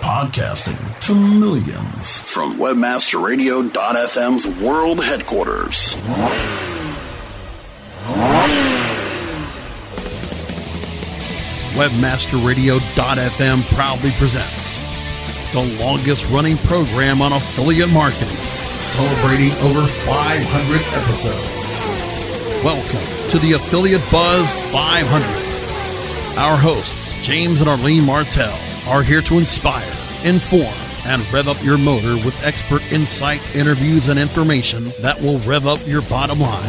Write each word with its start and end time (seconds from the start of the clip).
Podcasting 0.00 1.00
to 1.06 1.14
millions 1.14 2.16
from 2.16 2.56
WebmasterRadio.fm's 2.58 4.46
world 4.62 5.04
headquarters. 5.04 5.94
WebmasterRadio.fm 11.74 13.62
proudly 13.74 14.10
presents 14.12 14.78
the 15.52 15.62
longest 15.82 16.28
running 16.30 16.56
program 16.58 17.20
on 17.22 17.32
affiliate 17.32 17.90
marketing, 17.90 18.36
celebrating 18.80 19.52
over 19.62 19.86
500 19.86 20.80
episodes. 20.94 21.54
Welcome 22.64 23.30
to 23.30 23.38
the 23.38 23.52
Affiliate 23.52 24.02
Buzz 24.10 24.54
500. 24.72 26.38
Our 26.38 26.56
hosts, 26.56 27.14
James 27.22 27.60
and 27.60 27.68
Arlene 27.68 28.04
Martell, 28.04 28.58
are 28.88 29.02
here 29.02 29.20
to 29.20 29.34
inspire, 29.38 29.92
inform, 30.24 30.74
and 31.04 31.22
rev 31.32 31.46
up 31.46 31.62
your 31.62 31.76
motor 31.76 32.14
with 32.24 32.42
expert 32.42 32.82
insight, 32.90 33.54
interviews, 33.54 34.08
and 34.08 34.18
information 34.18 34.92
that 35.00 35.20
will 35.20 35.38
rev 35.40 35.66
up 35.66 35.86
your 35.86 36.02
bottom 36.02 36.40
line. 36.40 36.68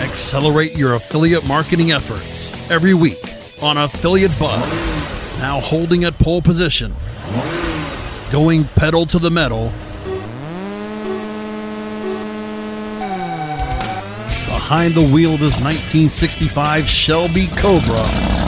Accelerate 0.00 0.76
your 0.76 0.94
affiliate 0.94 1.46
marketing 1.46 1.90
efforts 1.90 2.52
every 2.70 2.94
week 2.94 3.18
on 3.60 3.76
Affiliate 3.76 4.36
Buzz. 4.38 4.62
Now 5.38 5.60
holding 5.60 6.04
at 6.04 6.16
pole 6.18 6.42
position, 6.42 6.94
going 8.30 8.64
pedal 8.76 9.04
to 9.06 9.18
the 9.18 9.30
metal. 9.30 9.72
Behind 14.46 14.94
the 14.94 15.08
wheel 15.12 15.34
of 15.34 15.40
his 15.40 15.54
1965 15.54 16.88
Shelby 16.88 17.48
Cobra. 17.48 18.41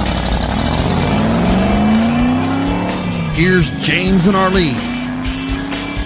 Here's 3.35 3.69
James 3.81 4.29
and 4.29 4.37
Arlene. 4.37 4.77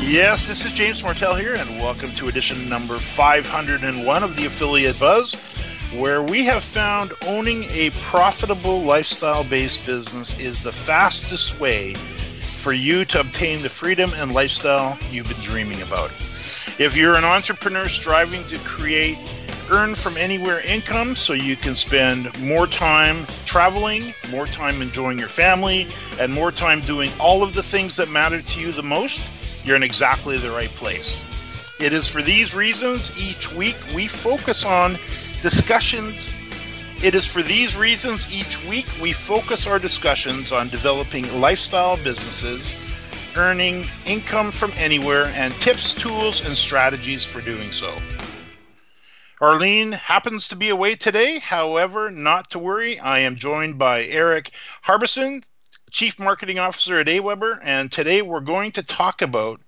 Yes, 0.00 0.46
this 0.48 0.64
is 0.64 0.72
James 0.72 1.02
Martell 1.02 1.34
here, 1.34 1.56
and 1.56 1.68
welcome 1.78 2.08
to 2.12 2.28
edition 2.28 2.70
number 2.70 2.96
501 2.96 4.22
of 4.22 4.34
the 4.34 4.46
Affiliate 4.46 4.98
Buzz, 4.98 5.34
where 5.92 6.22
we 6.22 6.46
have 6.46 6.64
found 6.64 7.12
owning 7.26 7.64
a 7.64 7.90
profitable 8.00 8.82
lifestyle 8.82 9.44
based 9.44 9.84
business 9.84 10.38
is 10.38 10.62
the 10.62 10.72
fastest 10.72 11.60
way 11.60 11.92
for 11.92 12.72
you 12.72 13.04
to 13.04 13.20
obtain 13.20 13.60
the 13.60 13.68
freedom 13.68 14.10
and 14.14 14.32
lifestyle 14.32 14.98
you've 15.10 15.28
been 15.28 15.36
dreaming 15.42 15.82
about. 15.82 16.10
If 16.78 16.96
you're 16.96 17.16
an 17.16 17.24
entrepreneur 17.24 17.90
striving 17.90 18.42
to 18.44 18.56
create 18.60 19.18
earn 19.70 19.94
from 19.94 20.16
anywhere 20.16 20.60
income 20.66 21.14
so 21.14 21.32
you 21.32 21.56
can 21.56 21.74
spend 21.74 22.38
more 22.42 22.66
time 22.66 23.26
traveling, 23.44 24.14
more 24.30 24.46
time 24.46 24.80
enjoying 24.80 25.18
your 25.18 25.28
family, 25.28 25.86
and 26.20 26.32
more 26.32 26.50
time 26.50 26.80
doing 26.80 27.10
all 27.20 27.42
of 27.42 27.54
the 27.54 27.62
things 27.62 27.96
that 27.96 28.08
matter 28.08 28.40
to 28.42 28.60
you 28.60 28.72
the 28.72 28.82
most, 28.82 29.22
you're 29.64 29.76
in 29.76 29.82
exactly 29.82 30.38
the 30.38 30.50
right 30.50 30.70
place. 30.70 31.22
It 31.80 31.92
is 31.92 32.08
for 32.08 32.22
these 32.22 32.54
reasons 32.54 33.16
each 33.18 33.52
week 33.52 33.76
we 33.94 34.08
focus 34.08 34.64
on 34.64 34.94
discussions. 35.42 36.30
It 37.02 37.14
is 37.14 37.26
for 37.26 37.42
these 37.42 37.76
reasons 37.76 38.32
each 38.32 38.64
week 38.66 38.86
we 39.00 39.12
focus 39.12 39.66
our 39.66 39.78
discussions 39.78 40.50
on 40.50 40.68
developing 40.68 41.40
lifestyle 41.40 41.96
businesses, 41.98 42.74
earning 43.36 43.84
income 44.06 44.50
from 44.50 44.72
anywhere, 44.76 45.26
and 45.34 45.54
tips, 45.60 45.94
tools, 45.94 46.44
and 46.44 46.56
strategies 46.56 47.24
for 47.24 47.40
doing 47.40 47.70
so. 47.70 47.94
Arlene 49.40 49.92
happens 49.92 50.48
to 50.48 50.56
be 50.56 50.68
away 50.68 50.96
today. 50.96 51.38
However, 51.38 52.10
not 52.10 52.50
to 52.50 52.58
worry. 52.58 52.98
I 52.98 53.20
am 53.20 53.36
joined 53.36 53.78
by 53.78 54.02
Eric 54.04 54.50
Harbison, 54.82 55.44
Chief 55.92 56.18
Marketing 56.18 56.58
Officer 56.58 56.98
at 56.98 57.06
Aweber, 57.06 57.60
and 57.62 57.92
today 57.92 58.20
we're 58.20 58.40
going 58.40 58.72
to 58.72 58.82
talk 58.82 59.22
about 59.22 59.60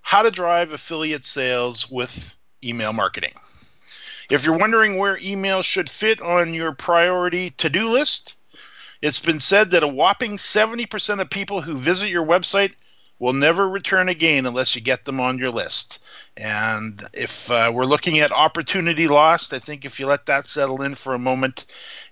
how 0.00 0.22
to 0.22 0.30
drive 0.30 0.72
affiliate 0.72 1.24
sales 1.24 1.90
with 1.90 2.36
email 2.62 2.92
marketing. 2.92 3.32
If 4.30 4.44
you're 4.44 4.56
wondering 4.56 4.96
where 4.96 5.18
email 5.20 5.62
should 5.62 5.90
fit 5.90 6.20
on 6.20 6.54
your 6.54 6.70
priority 6.70 7.50
to 7.50 7.68
do 7.68 7.90
list, 7.90 8.36
it's 9.02 9.18
been 9.18 9.40
said 9.40 9.72
that 9.72 9.82
a 9.82 9.88
whopping 9.88 10.36
70% 10.36 11.20
of 11.20 11.28
people 11.28 11.62
who 11.62 11.76
visit 11.76 12.10
your 12.10 12.24
website 12.24 12.74
will 13.20 13.34
never 13.34 13.68
return 13.68 14.08
again 14.08 14.46
unless 14.46 14.74
you 14.74 14.80
get 14.80 15.04
them 15.04 15.20
on 15.20 15.38
your 15.38 15.50
list. 15.50 16.00
And 16.36 17.02
if 17.12 17.50
uh, 17.50 17.70
we're 17.72 17.84
looking 17.84 18.18
at 18.18 18.32
opportunity 18.32 19.06
lost, 19.06 19.52
I 19.52 19.58
think 19.58 19.84
if 19.84 20.00
you 20.00 20.06
let 20.06 20.26
that 20.26 20.46
settle 20.46 20.82
in 20.82 20.94
for 20.94 21.14
a 21.14 21.18
moment, 21.18 21.66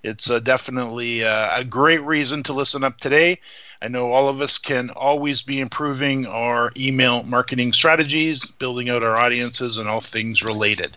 it's 0.04 0.30
uh, 0.30 0.38
definitely 0.38 1.24
uh, 1.24 1.60
a 1.60 1.64
great 1.64 2.04
reason 2.04 2.42
to 2.44 2.52
listen 2.52 2.84
up 2.84 2.98
today. 2.98 3.38
I 3.80 3.88
know 3.88 4.12
all 4.12 4.28
of 4.28 4.40
us 4.40 4.58
can 4.58 4.90
always 4.90 5.40
be 5.40 5.60
improving 5.60 6.26
our 6.26 6.70
email 6.76 7.22
marketing 7.24 7.72
strategies, 7.72 8.50
building 8.50 8.90
out 8.90 9.02
our 9.02 9.16
audiences, 9.16 9.78
and 9.78 9.88
all 9.88 10.00
things 10.00 10.42
related. 10.42 10.96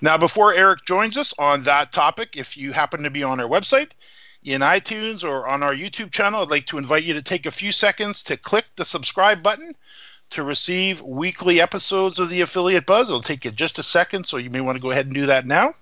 Now, 0.00 0.16
before 0.16 0.54
Eric 0.54 0.84
joins 0.86 1.18
us 1.18 1.34
on 1.38 1.62
that 1.64 1.92
topic, 1.92 2.36
if 2.36 2.56
you 2.56 2.72
happen 2.72 3.02
to 3.02 3.10
be 3.10 3.22
on 3.22 3.40
our 3.40 3.48
website, 3.48 3.90
in 4.46 4.60
iTunes 4.60 5.24
or 5.24 5.48
on 5.48 5.64
our 5.64 5.74
YouTube 5.74 6.12
channel, 6.12 6.40
I'd 6.40 6.50
like 6.50 6.66
to 6.66 6.78
invite 6.78 7.02
you 7.02 7.14
to 7.14 7.22
take 7.22 7.46
a 7.46 7.50
few 7.50 7.72
seconds 7.72 8.22
to 8.24 8.36
click 8.36 8.66
the 8.76 8.84
subscribe 8.84 9.42
button 9.42 9.74
to 10.30 10.44
receive 10.44 11.02
weekly 11.02 11.60
episodes 11.60 12.20
of 12.20 12.28
the 12.28 12.42
Affiliate 12.42 12.86
Buzz. 12.86 13.08
It'll 13.08 13.22
take 13.22 13.44
you 13.44 13.50
just 13.50 13.80
a 13.80 13.82
second, 13.82 14.24
so 14.26 14.36
you 14.36 14.50
may 14.50 14.60
want 14.60 14.76
to 14.76 14.82
go 14.82 14.92
ahead 14.92 15.06
and 15.06 15.14
do 15.14 15.26
that 15.26 15.46
now. 15.46 15.72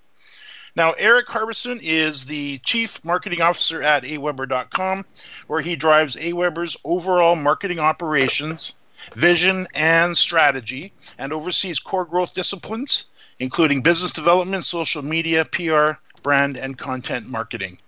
Now, 0.77 0.93
Eric 0.99 1.29
Harbison 1.29 1.79
is 1.83 2.25
the 2.25 2.59
Chief 2.59 3.05
Marketing 3.05 3.43
Officer 3.43 3.83
at 3.83 4.03
aweber.com, 4.03 5.05
where 5.47 5.61
he 5.61 5.77
drives 5.77 6.17
Aweber's 6.17 6.77
overall 6.85 7.37
marketing 7.37 7.79
operations, 7.79 8.77
vision, 9.15 9.67
and 9.75 10.17
strategy, 10.17 10.93
and 11.19 11.35
oversees 11.35 11.79
core 11.79 12.07
growth 12.07 12.33
disciplines, 12.33 13.05
including 13.39 13.83
business 13.83 14.13
development, 14.13 14.65
social 14.65 15.03
media, 15.03 15.45
PR, 15.45 15.93
brand, 16.23 16.57
and 16.57 16.79
content 16.79 17.29
marketing. 17.29 17.79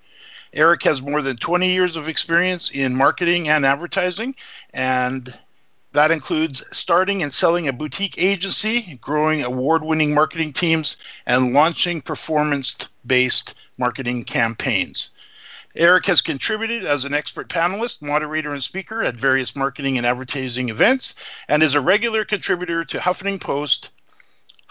Eric 0.57 0.85
has 0.85 1.03
more 1.03 1.21
than 1.21 1.37
20 1.37 1.71
years 1.71 1.97
of 1.97 2.09
experience 2.09 2.71
in 2.71 2.97
marketing 2.97 3.49
and 3.49 3.67
advertising, 3.67 4.35
and 4.73 5.39
that 5.93 6.11
includes 6.11 6.65
starting 6.73 7.23
and 7.23 7.33
selling 7.33 7.69
a 7.69 7.73
boutique 7.75 8.17
agency, 8.17 8.97
growing 8.97 9.45
award 9.45 9.85
winning 9.85 10.15
marketing 10.15 10.55
teams, 10.55 10.97
and 11.27 11.53
launching 11.53 12.01
performance 12.01 12.89
based 13.07 13.55
marketing 13.77 14.25
campaigns. 14.25 15.11
Eric 15.75 16.07
has 16.07 16.23
contributed 16.23 16.87
as 16.87 17.05
an 17.05 17.13
expert 17.13 17.51
panelist, 17.51 18.01
moderator, 18.01 18.51
and 18.51 18.65
speaker 18.65 19.03
at 19.03 19.15
various 19.15 19.55
marketing 19.55 19.99
and 19.99 20.07
advertising 20.07 20.71
events, 20.71 21.17
and 21.49 21.63
is 21.63 21.75
a 21.75 21.81
regular 21.83 22.25
contributor 22.25 22.83
to 22.83 22.99
Huffington 22.99 23.39
Post, 23.39 23.91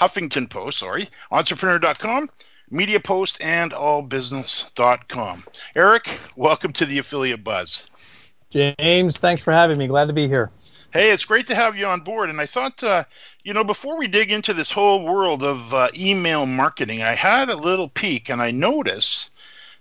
Huffington 0.02 0.50
Post, 0.50 0.80
sorry, 0.80 1.10
Entrepreneur.com, 1.32 2.28
Media 2.72 3.00
Post, 3.00 3.42
and 3.44 3.72
AllBusiness.com. 3.72 5.44
Eric, 5.76 6.20
welcome 6.36 6.74
to 6.74 6.86
the 6.86 6.98
Affiliate 6.98 7.44
Buzz. 7.44 7.90
James, 8.50 9.18
thanks 9.18 9.42
for 9.42 9.52
having 9.52 9.78
me. 9.78 9.88
Glad 9.88 10.08
to 10.08 10.14
be 10.14 10.28
here. 10.28 10.52
Hey, 10.92 11.12
it's 11.12 11.26
great 11.26 11.46
to 11.48 11.56
have 11.56 11.78
you 11.78 11.86
on 11.86 12.00
board. 12.00 12.30
And 12.30 12.40
I 12.40 12.46
thought, 12.46 12.82
uh, 12.82 13.04
you 13.44 13.54
know, 13.54 13.66
before 13.66 13.98
we 13.98 14.08
dig 14.08 14.32
into 14.32 14.54
this 14.54 14.72
whole 14.72 15.04
world 15.04 15.44
of 15.44 15.74
uh, 15.74 15.90
email 15.96 16.46
marketing, 16.46 17.04
I 17.04 17.12
had 17.14 17.50
a 17.50 17.58
little 17.58 17.90
peek 17.90 18.30
and 18.30 18.42
I 18.42 18.52
noticed 18.52 19.32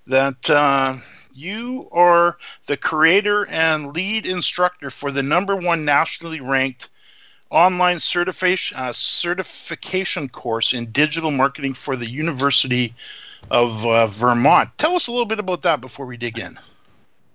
that 0.09 0.51
uh, 0.51 0.95
you 1.35 1.89
are 1.93 2.37
the 2.67 2.77
creator 2.77 3.47
and 3.49 3.95
lead 3.95 4.27
instructor 4.27 4.91
for 4.91 5.11
the 5.11 5.23
number 5.23 5.55
one 5.55 5.85
nationally 5.85 6.41
ranked 6.41 6.89
online 7.51 8.01
certification 8.01 8.77
uh, 8.77 8.93
certification 8.93 10.29
course 10.29 10.75
in 10.75 10.87
digital 10.87 11.31
marketing 11.31 11.75
for 11.75 11.97
the 11.97 12.09
University 12.09 12.95
of 13.51 13.85
uh, 13.87 14.07
Vermont. 14.07 14.71
Tell 14.79 14.95
us 14.95 15.07
a 15.09 15.11
little 15.11 15.27
bit 15.27 15.39
about 15.39 15.63
that 15.63 15.81
before 15.81 16.07
we 16.07 16.17
dig 16.17 16.39
in. 16.39 16.59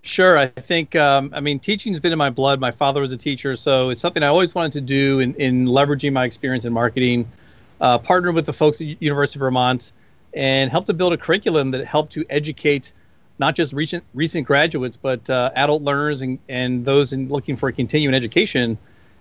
Sure. 0.02 0.38
I 0.38 0.46
think, 0.46 0.96
um, 0.96 1.30
I 1.34 1.40
mean, 1.40 1.58
teaching's 1.58 2.00
been 2.00 2.12
in 2.12 2.18
my 2.18 2.30
blood. 2.30 2.58
My 2.58 2.70
father 2.70 3.02
was 3.02 3.12
a 3.12 3.16
teacher, 3.16 3.54
so 3.54 3.90
it's 3.90 4.00
something 4.00 4.22
I 4.22 4.28
always 4.28 4.54
wanted 4.54 4.72
to 4.72 4.80
do 4.80 5.20
in, 5.20 5.34
in 5.34 5.66
leveraging 5.66 6.12
my 6.12 6.24
experience 6.24 6.64
in 6.64 6.72
marketing. 6.72 7.30
Uh, 7.80 7.98
partnered 7.98 8.34
with 8.34 8.46
the 8.46 8.52
folks 8.52 8.80
at 8.80 9.02
University 9.02 9.38
of 9.38 9.40
Vermont 9.40 9.92
and 10.34 10.70
helped 10.70 10.86
to 10.86 10.92
build 10.92 11.12
a 11.12 11.16
curriculum 11.16 11.70
that 11.70 11.84
helped 11.86 12.12
to 12.12 12.24
educate 12.28 12.92
not 13.38 13.54
just 13.54 13.72
recent 13.72 14.04
recent 14.12 14.46
graduates, 14.46 14.96
but 14.98 15.28
uh, 15.30 15.50
adult 15.54 15.82
learners 15.82 16.20
and, 16.20 16.38
and 16.48 16.84
those 16.84 17.12
in 17.14 17.28
looking 17.28 17.56
for 17.56 17.70
a 17.70 17.72
continuing 17.72 18.14
education, 18.14 18.76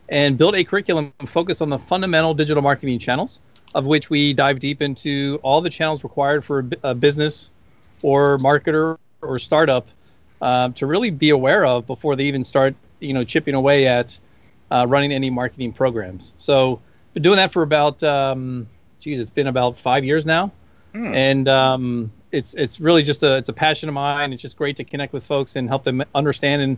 and 0.09 0.37
built 0.37 0.55
a 0.55 0.63
curriculum 0.63 1.13
focused 1.25 1.61
on 1.61 1.69
the 1.69 1.79
fundamental 1.79 2.33
digital 2.33 2.61
marketing 2.61 2.99
channels, 2.99 3.39
of 3.75 3.85
which 3.85 4.09
we 4.09 4.33
dive 4.33 4.59
deep 4.59 4.81
into 4.81 5.39
all 5.43 5.61
the 5.61 5.69
channels 5.69 6.03
required 6.03 6.43
for 6.43 6.67
a, 6.83 6.95
business 6.95 7.51
or 8.01 8.37
marketer 8.39 8.97
or 9.21 9.37
startup 9.39 9.87
uh, 10.41 10.69
to 10.69 10.87
really 10.87 11.11
be 11.11 11.29
aware 11.29 11.65
of 11.65 11.85
before 11.85 12.15
they 12.15 12.25
even 12.25 12.43
start, 12.43 12.75
you 12.99 13.13
know, 13.13 13.23
chipping 13.23 13.53
away 13.53 13.87
at 13.87 14.17
uh, 14.71 14.85
running 14.89 15.11
any 15.11 15.29
marketing 15.29 15.71
programs. 15.71 16.33
So, 16.37 16.79
been 17.13 17.23
doing 17.23 17.37
that 17.37 17.51
for 17.51 17.63
about, 17.63 18.03
um, 18.03 18.67
geez, 18.99 19.19
it's 19.19 19.29
been 19.29 19.47
about 19.47 19.77
five 19.77 20.03
years 20.03 20.25
now, 20.25 20.51
hmm. 20.93 21.13
and 21.13 21.49
um, 21.49 22.11
it's 22.31 22.53
it's 22.53 22.79
really 22.79 23.03
just 23.03 23.23
a 23.23 23.37
it's 23.37 23.49
a 23.49 23.53
passion 23.53 23.89
of 23.89 23.95
mine. 23.95 24.31
It's 24.31 24.41
just 24.41 24.57
great 24.57 24.75
to 24.77 24.83
connect 24.83 25.13
with 25.13 25.23
folks 25.23 25.55
and 25.55 25.67
help 25.67 25.83
them 25.83 26.03
understand 26.15 26.61
and 26.61 26.77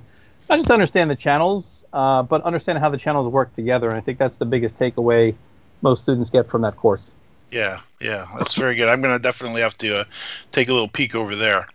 not 0.51 0.57
just 0.57 0.69
understand 0.69 1.09
the 1.09 1.15
channels, 1.15 1.85
uh, 1.93 2.23
but 2.23 2.43
understand 2.43 2.77
how 2.77 2.89
the 2.89 2.97
channels 2.97 3.31
work 3.31 3.53
together. 3.53 3.89
And 3.89 3.97
I 3.97 4.01
think 4.01 4.17
that's 4.17 4.37
the 4.37 4.45
biggest 4.45 4.75
takeaway 4.75 5.33
most 5.81 6.03
students 6.03 6.29
get 6.29 6.49
from 6.49 6.61
that 6.63 6.75
course. 6.75 7.13
Yeah, 7.51 7.79
yeah, 8.01 8.27
that's 8.37 8.53
very 8.53 8.75
good. 8.75 8.89
I'm 8.89 9.01
going 9.01 9.15
to 9.15 9.19
definitely 9.19 9.61
have 9.61 9.77
to 9.77 10.01
uh, 10.01 10.03
take 10.51 10.67
a 10.67 10.73
little 10.73 10.89
peek 10.89 11.15
over 11.15 11.35
there. 11.35 11.65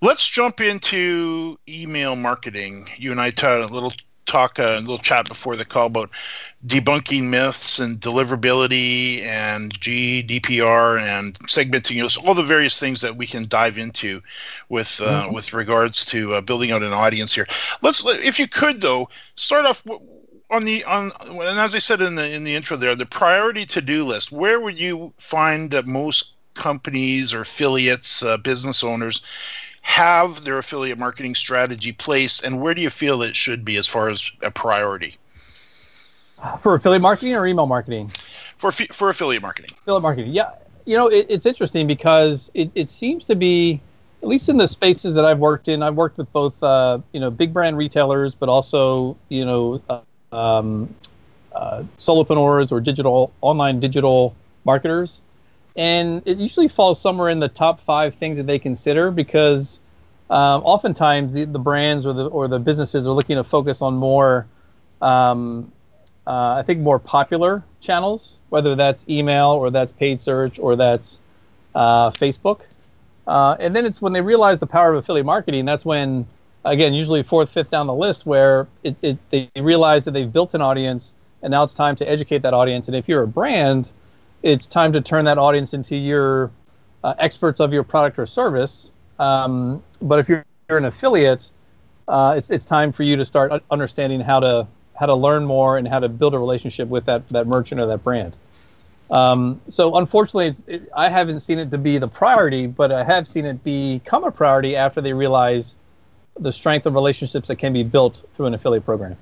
Let's 0.00 0.26
jump 0.26 0.62
into 0.62 1.58
email 1.68 2.16
marketing. 2.16 2.86
You 2.96 3.10
and 3.10 3.20
I 3.20 3.26
had 3.26 3.44
a 3.44 3.66
little 3.66 3.92
talk, 4.28 4.58
a 4.58 4.78
little 4.80 4.98
chat 4.98 5.26
before 5.26 5.56
the 5.56 5.64
call 5.64 5.86
about 5.86 6.10
debunking 6.66 7.24
myths 7.24 7.78
and 7.78 7.98
deliverability 8.00 9.22
and 9.24 9.78
GDPR 9.80 11.00
and 11.00 11.38
segmenting, 11.40 11.96
you 11.96 12.02
know, 12.02 12.08
all 12.24 12.34
the 12.34 12.42
various 12.42 12.78
things 12.78 13.00
that 13.00 13.16
we 13.16 13.26
can 13.26 13.48
dive 13.48 13.78
into 13.78 14.20
with 14.68 15.00
uh, 15.02 15.22
mm-hmm. 15.22 15.34
with 15.34 15.52
regards 15.52 16.04
to 16.06 16.34
uh, 16.34 16.40
building 16.40 16.70
out 16.70 16.82
an 16.82 16.92
audience 16.92 17.34
here. 17.34 17.46
Let's, 17.82 18.04
if 18.24 18.38
you 18.38 18.46
could, 18.46 18.80
though, 18.80 19.08
start 19.34 19.66
off 19.66 19.84
on 20.50 20.64
the 20.64 20.84
on 20.84 21.10
and 21.30 21.58
as 21.58 21.74
I 21.74 21.78
said 21.78 22.00
in 22.00 22.14
the 22.14 22.34
in 22.34 22.44
the 22.44 22.54
intro 22.54 22.76
there, 22.76 22.94
the 22.94 23.06
priority 23.06 23.66
to 23.66 23.80
do 23.80 24.04
list. 24.04 24.32
Where 24.32 24.60
would 24.60 24.78
you 24.78 25.12
find 25.18 25.70
that 25.70 25.86
most 25.86 26.32
companies 26.54 27.32
or 27.32 27.42
affiliates, 27.42 28.22
uh, 28.22 28.36
business 28.36 28.82
owners 28.82 29.22
have 29.88 30.44
their 30.44 30.58
affiliate 30.58 30.98
marketing 30.98 31.34
strategy 31.34 31.92
placed, 31.92 32.44
and 32.44 32.60
where 32.60 32.74
do 32.74 32.82
you 32.82 32.90
feel 32.90 33.22
it 33.22 33.34
should 33.34 33.64
be 33.64 33.76
as 33.78 33.86
far 33.88 34.10
as 34.10 34.30
a 34.42 34.50
priority? 34.50 35.14
For 36.60 36.74
affiliate 36.74 37.00
marketing 37.00 37.34
or 37.34 37.46
email 37.46 37.64
marketing? 37.64 38.08
For 38.58 38.70
for 38.70 39.08
affiliate 39.08 39.42
marketing. 39.42 39.70
Affiliate 39.72 40.02
marketing, 40.02 40.32
yeah. 40.32 40.50
You 40.84 40.98
know, 40.98 41.08
it, 41.08 41.26
it's 41.30 41.46
interesting 41.46 41.86
because 41.86 42.50
it, 42.52 42.70
it 42.74 42.90
seems 42.90 43.24
to 43.26 43.34
be, 43.34 43.80
at 44.22 44.28
least 44.28 44.50
in 44.50 44.58
the 44.58 44.68
spaces 44.68 45.14
that 45.14 45.24
I've 45.24 45.38
worked 45.38 45.68
in, 45.68 45.82
I've 45.82 45.96
worked 45.96 46.18
with 46.18 46.30
both, 46.32 46.62
uh, 46.62 46.98
you 47.12 47.20
know, 47.20 47.30
big 47.30 47.54
brand 47.54 47.78
retailers, 47.78 48.34
but 48.34 48.50
also, 48.50 49.16
you 49.30 49.46
know, 49.46 49.80
uh, 49.88 50.36
um, 50.36 50.94
uh, 51.54 51.82
solopreneurs 51.98 52.70
or 52.70 52.80
digital 52.80 53.32
online 53.40 53.80
digital 53.80 54.34
marketers, 54.64 55.22
and 55.78 56.22
it 56.26 56.38
usually 56.38 56.66
falls 56.66 57.00
somewhere 57.00 57.30
in 57.30 57.38
the 57.38 57.48
top 57.48 57.80
five 57.80 58.16
things 58.16 58.36
that 58.36 58.46
they 58.46 58.58
consider 58.58 59.12
because 59.12 59.78
um, 60.28 60.60
oftentimes 60.64 61.32
the, 61.32 61.44
the 61.44 61.58
brands 61.58 62.04
or 62.04 62.12
the 62.12 62.26
or 62.26 62.48
the 62.48 62.58
businesses 62.58 63.06
are 63.06 63.14
looking 63.14 63.36
to 63.36 63.44
focus 63.44 63.80
on 63.80 63.94
more, 63.94 64.46
um, 65.00 65.72
uh, 66.26 66.54
I 66.54 66.62
think, 66.62 66.80
more 66.80 66.98
popular 66.98 67.62
channels, 67.80 68.36
whether 68.50 68.74
that's 68.74 69.08
email 69.08 69.50
or 69.50 69.70
that's 69.70 69.92
paid 69.92 70.20
search 70.20 70.58
or 70.58 70.74
that's 70.74 71.20
uh, 71.76 72.10
Facebook. 72.10 72.62
Uh, 73.28 73.56
and 73.60 73.74
then 73.74 73.86
it's 73.86 74.02
when 74.02 74.12
they 74.12 74.20
realize 74.20 74.58
the 74.58 74.66
power 74.66 74.92
of 74.92 75.04
affiliate 75.04 75.26
marketing. 75.26 75.64
That's 75.64 75.84
when 75.84 76.26
again, 76.64 76.92
usually 76.92 77.22
fourth, 77.22 77.50
fifth 77.50 77.70
down 77.70 77.86
the 77.86 77.94
list, 77.94 78.26
where 78.26 78.66
it, 78.82 78.96
it, 79.00 79.18
they 79.30 79.48
realize 79.56 80.04
that 80.06 80.10
they've 80.10 80.32
built 80.32 80.54
an 80.54 80.60
audience, 80.60 81.12
and 81.42 81.52
now 81.52 81.62
it's 81.62 81.74
time 81.74 81.94
to 81.96 82.08
educate 82.08 82.42
that 82.42 82.52
audience. 82.52 82.88
And 82.88 82.96
if 82.96 83.08
you're 83.08 83.22
a 83.22 83.28
brand, 83.28 83.92
it's 84.42 84.66
time 84.66 84.92
to 84.92 85.00
turn 85.00 85.24
that 85.24 85.38
audience 85.38 85.74
into 85.74 85.96
your 85.96 86.50
uh, 87.04 87.14
experts 87.18 87.60
of 87.60 87.72
your 87.72 87.82
product 87.82 88.18
or 88.18 88.26
service. 88.26 88.90
Um, 89.18 89.82
but 90.02 90.18
if 90.18 90.28
you're, 90.28 90.44
you're 90.68 90.78
an 90.78 90.84
affiliate, 90.84 91.50
uh, 92.06 92.34
it's 92.36 92.50
it's 92.50 92.64
time 92.64 92.92
for 92.92 93.02
you 93.02 93.16
to 93.16 93.24
start 93.24 93.62
understanding 93.70 94.20
how 94.20 94.40
to 94.40 94.66
how 94.94 95.06
to 95.06 95.14
learn 95.14 95.44
more 95.44 95.78
and 95.78 95.86
how 95.86 95.98
to 95.98 96.08
build 96.08 96.34
a 96.34 96.38
relationship 96.38 96.88
with 96.88 97.04
that 97.06 97.28
that 97.28 97.46
merchant 97.46 97.80
or 97.80 97.86
that 97.86 98.02
brand. 98.02 98.36
Um, 99.10 99.60
so 99.68 99.96
unfortunately, 99.96 100.54
it, 100.66 100.88
I 100.94 101.08
haven't 101.08 101.40
seen 101.40 101.58
it 101.58 101.70
to 101.70 101.78
be 101.78 101.98
the 101.98 102.08
priority, 102.08 102.66
but 102.66 102.92
I 102.92 103.04
have 103.04 103.26
seen 103.26 103.46
it 103.46 103.62
become 103.64 104.24
a 104.24 104.30
priority 104.30 104.76
after 104.76 105.00
they 105.00 105.12
realize 105.12 105.76
the 106.38 106.52
strength 106.52 106.86
of 106.86 106.94
relationships 106.94 107.48
that 107.48 107.56
can 107.56 107.72
be 107.72 107.82
built 107.82 108.24
through 108.34 108.46
an 108.46 108.54
affiliate 108.54 108.84
program. 108.84 109.16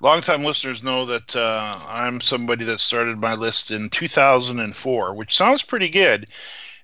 Longtime 0.00 0.44
listeners 0.44 0.82
know 0.82 1.04
that 1.06 1.34
uh, 1.34 1.76
I'm 1.88 2.20
somebody 2.20 2.64
that 2.66 2.78
started 2.78 3.18
my 3.18 3.34
list 3.34 3.72
in 3.72 3.88
2004, 3.88 5.14
which 5.14 5.36
sounds 5.36 5.64
pretty 5.64 5.88
good, 5.88 6.26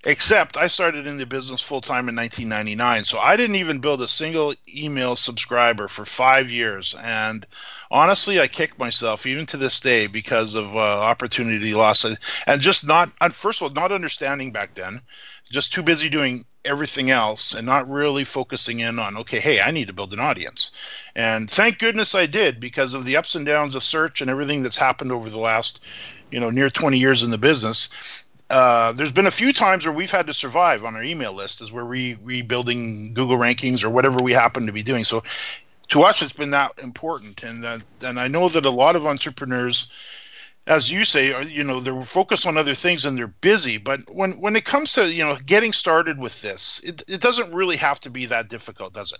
except 0.03 0.57
I 0.57 0.67
started 0.67 1.07
in 1.07 1.17
the 1.17 1.25
business 1.25 1.61
full 1.61 1.79
time 1.79 2.09
in 2.09 2.15
1999. 2.15 3.05
So 3.05 3.19
I 3.19 3.37
didn't 3.37 3.55
even 3.55 3.79
build 3.79 4.01
a 4.01 4.07
single 4.09 4.53
email 4.67 5.15
subscriber 5.15 5.87
for 5.87 6.03
five 6.03 6.51
years. 6.51 6.93
And 7.01 7.45
honestly, 7.89 8.41
I 8.41 8.47
kick 8.47 8.77
myself 8.77 9.25
even 9.25 9.45
to 9.45 9.57
this 9.57 9.79
day 9.79 10.07
because 10.07 10.53
of 10.53 10.75
uh, 10.75 10.79
opportunity 10.79 11.73
loss 11.73 12.03
and 12.03 12.61
just 12.61 12.85
not, 12.85 13.09
first 13.33 13.61
of 13.61 13.63
all, 13.63 13.69
not 13.69 13.93
understanding 13.93 14.51
back 14.51 14.73
then, 14.73 14.99
just 15.55 15.71
too 15.71 15.81
busy 15.81 16.09
doing 16.09 16.43
everything 16.65 17.09
else 17.09 17.53
and 17.53 17.65
not 17.65 17.89
really 17.89 18.25
focusing 18.25 18.81
in 18.81 18.99
on 18.99 19.15
okay 19.15 19.39
hey 19.39 19.61
i 19.61 19.71
need 19.71 19.87
to 19.87 19.93
build 19.93 20.11
an 20.11 20.19
audience. 20.19 20.71
And 21.15 21.49
thank 21.49 21.79
goodness 21.79 22.13
i 22.13 22.25
did 22.25 22.59
because 22.59 22.93
of 22.93 23.05
the 23.05 23.15
ups 23.15 23.35
and 23.35 23.45
downs 23.45 23.73
of 23.73 23.81
search 23.81 24.19
and 24.19 24.29
everything 24.29 24.63
that's 24.63 24.75
happened 24.75 25.13
over 25.13 25.29
the 25.29 25.39
last 25.39 25.81
you 26.29 26.41
know 26.41 26.49
near 26.49 26.69
20 26.69 26.97
years 26.97 27.23
in 27.23 27.31
the 27.31 27.37
business. 27.37 27.87
Uh, 28.49 28.91
there's 28.91 29.13
been 29.13 29.27
a 29.27 29.31
few 29.31 29.53
times 29.53 29.85
where 29.85 29.95
we've 29.95 30.11
had 30.11 30.27
to 30.27 30.33
survive 30.33 30.83
on 30.83 30.93
our 30.93 31.03
email 31.03 31.33
list 31.33 31.61
as 31.61 31.71
we're 31.71 31.83
re- 31.85 32.17
rebuilding 32.21 33.13
google 33.13 33.37
rankings 33.37 33.81
or 33.85 33.89
whatever 33.89 34.17
we 34.21 34.33
happen 34.33 34.65
to 34.65 34.73
be 34.73 34.83
doing. 34.83 35.05
So 35.05 35.23
to 35.87 36.03
us 36.03 36.21
it's 36.21 36.33
been 36.33 36.51
that 36.51 36.73
important. 36.83 37.43
And 37.43 37.63
that, 37.63 37.81
and 38.03 38.19
i 38.19 38.27
know 38.27 38.49
that 38.49 38.65
a 38.65 38.69
lot 38.83 38.97
of 38.97 39.05
entrepreneurs 39.05 39.89
as 40.67 40.91
you 40.91 41.05
say, 41.05 41.47
you 41.47 41.63
know, 41.63 41.79
they're 41.79 42.01
focused 42.01 42.47
on 42.47 42.57
other 42.57 42.73
things 42.73 43.05
and 43.05 43.17
they're 43.17 43.27
busy. 43.27 43.77
But 43.77 43.99
when 44.11 44.31
when 44.33 44.55
it 44.55 44.65
comes 44.65 44.93
to 44.93 45.13
you 45.13 45.23
know 45.23 45.37
getting 45.45 45.73
started 45.73 46.17
with 46.17 46.41
this, 46.41 46.81
it 46.83 47.03
it 47.07 47.21
doesn't 47.21 47.53
really 47.53 47.77
have 47.77 47.99
to 48.01 48.09
be 48.09 48.25
that 48.27 48.49
difficult, 48.49 48.93
does 48.93 49.13
it? 49.13 49.19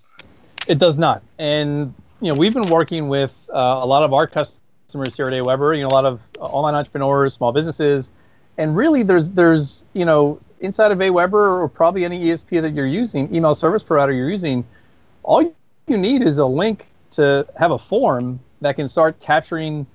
It 0.68 0.80
does 0.80 0.98
not. 0.98 1.22
And 1.38 1.94
you 2.22 2.34
know, 2.34 2.40
we've 2.40 2.54
been 2.54 2.70
working 2.70 3.08
with 3.10 3.48
uh, 3.54 3.80
a 3.82 3.86
lot 3.86 4.04
of 4.04 4.14
our 4.14 4.26
customers 4.26 5.16
here 5.16 5.28
at 5.28 5.34
AWeber. 5.34 5.76
You 5.76 5.84
know, 5.84 5.90
a 5.90 5.96
lot 5.96 6.06
of 6.06 6.22
online 6.40 6.74
entrepreneurs, 6.74 7.36
small 7.36 7.52
businesses, 7.52 8.12
and 8.58 8.76
really, 8.76 9.04
there's 9.04 9.30
there's 9.30 9.86
you 9.94 10.06
know 10.06 10.40
inside 10.62 10.92
of 10.92 10.98
AWeber 10.98 11.60
or 11.60 11.68
probably 11.68 12.06
any 12.06 12.26
ESP 12.26 12.62
that 12.62 12.74
you're 12.74 12.88
using, 12.88 13.34
email 13.36 13.54
service 13.54 13.84
provider 13.84 14.14
you're 14.14 14.30
using, 14.30 14.66
all 15.22 15.44
you 15.88 15.98
need 15.98 16.24
is 16.24 16.40
a 16.40 16.46
link 16.46 16.88
to 17.12 17.46
have 17.58 17.72
a 17.72 17.78
form 17.78 18.40
that 18.62 18.76
can 18.76 18.88
start 18.88 19.20
capturing 19.20 19.86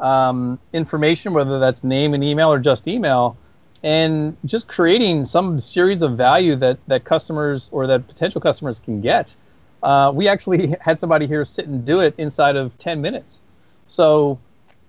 um, 0.00 0.58
information, 0.72 1.32
whether 1.32 1.58
that's 1.58 1.84
name 1.84 2.14
and 2.14 2.24
email 2.24 2.52
or 2.52 2.58
just 2.58 2.88
email, 2.88 3.36
and 3.82 4.36
just 4.44 4.68
creating 4.68 5.24
some 5.24 5.60
series 5.60 6.02
of 6.02 6.16
value 6.16 6.56
that 6.56 6.78
that 6.86 7.04
customers 7.04 7.68
or 7.72 7.86
that 7.86 8.06
potential 8.08 8.40
customers 8.40 8.80
can 8.80 9.00
get. 9.00 9.34
Uh, 9.82 10.12
we 10.14 10.28
actually 10.28 10.74
had 10.80 11.00
somebody 11.00 11.26
here 11.26 11.44
sit 11.44 11.66
and 11.66 11.84
do 11.84 12.00
it 12.00 12.14
inside 12.18 12.56
of 12.56 12.76
10 12.78 13.00
minutes. 13.00 13.40
So 13.86 14.38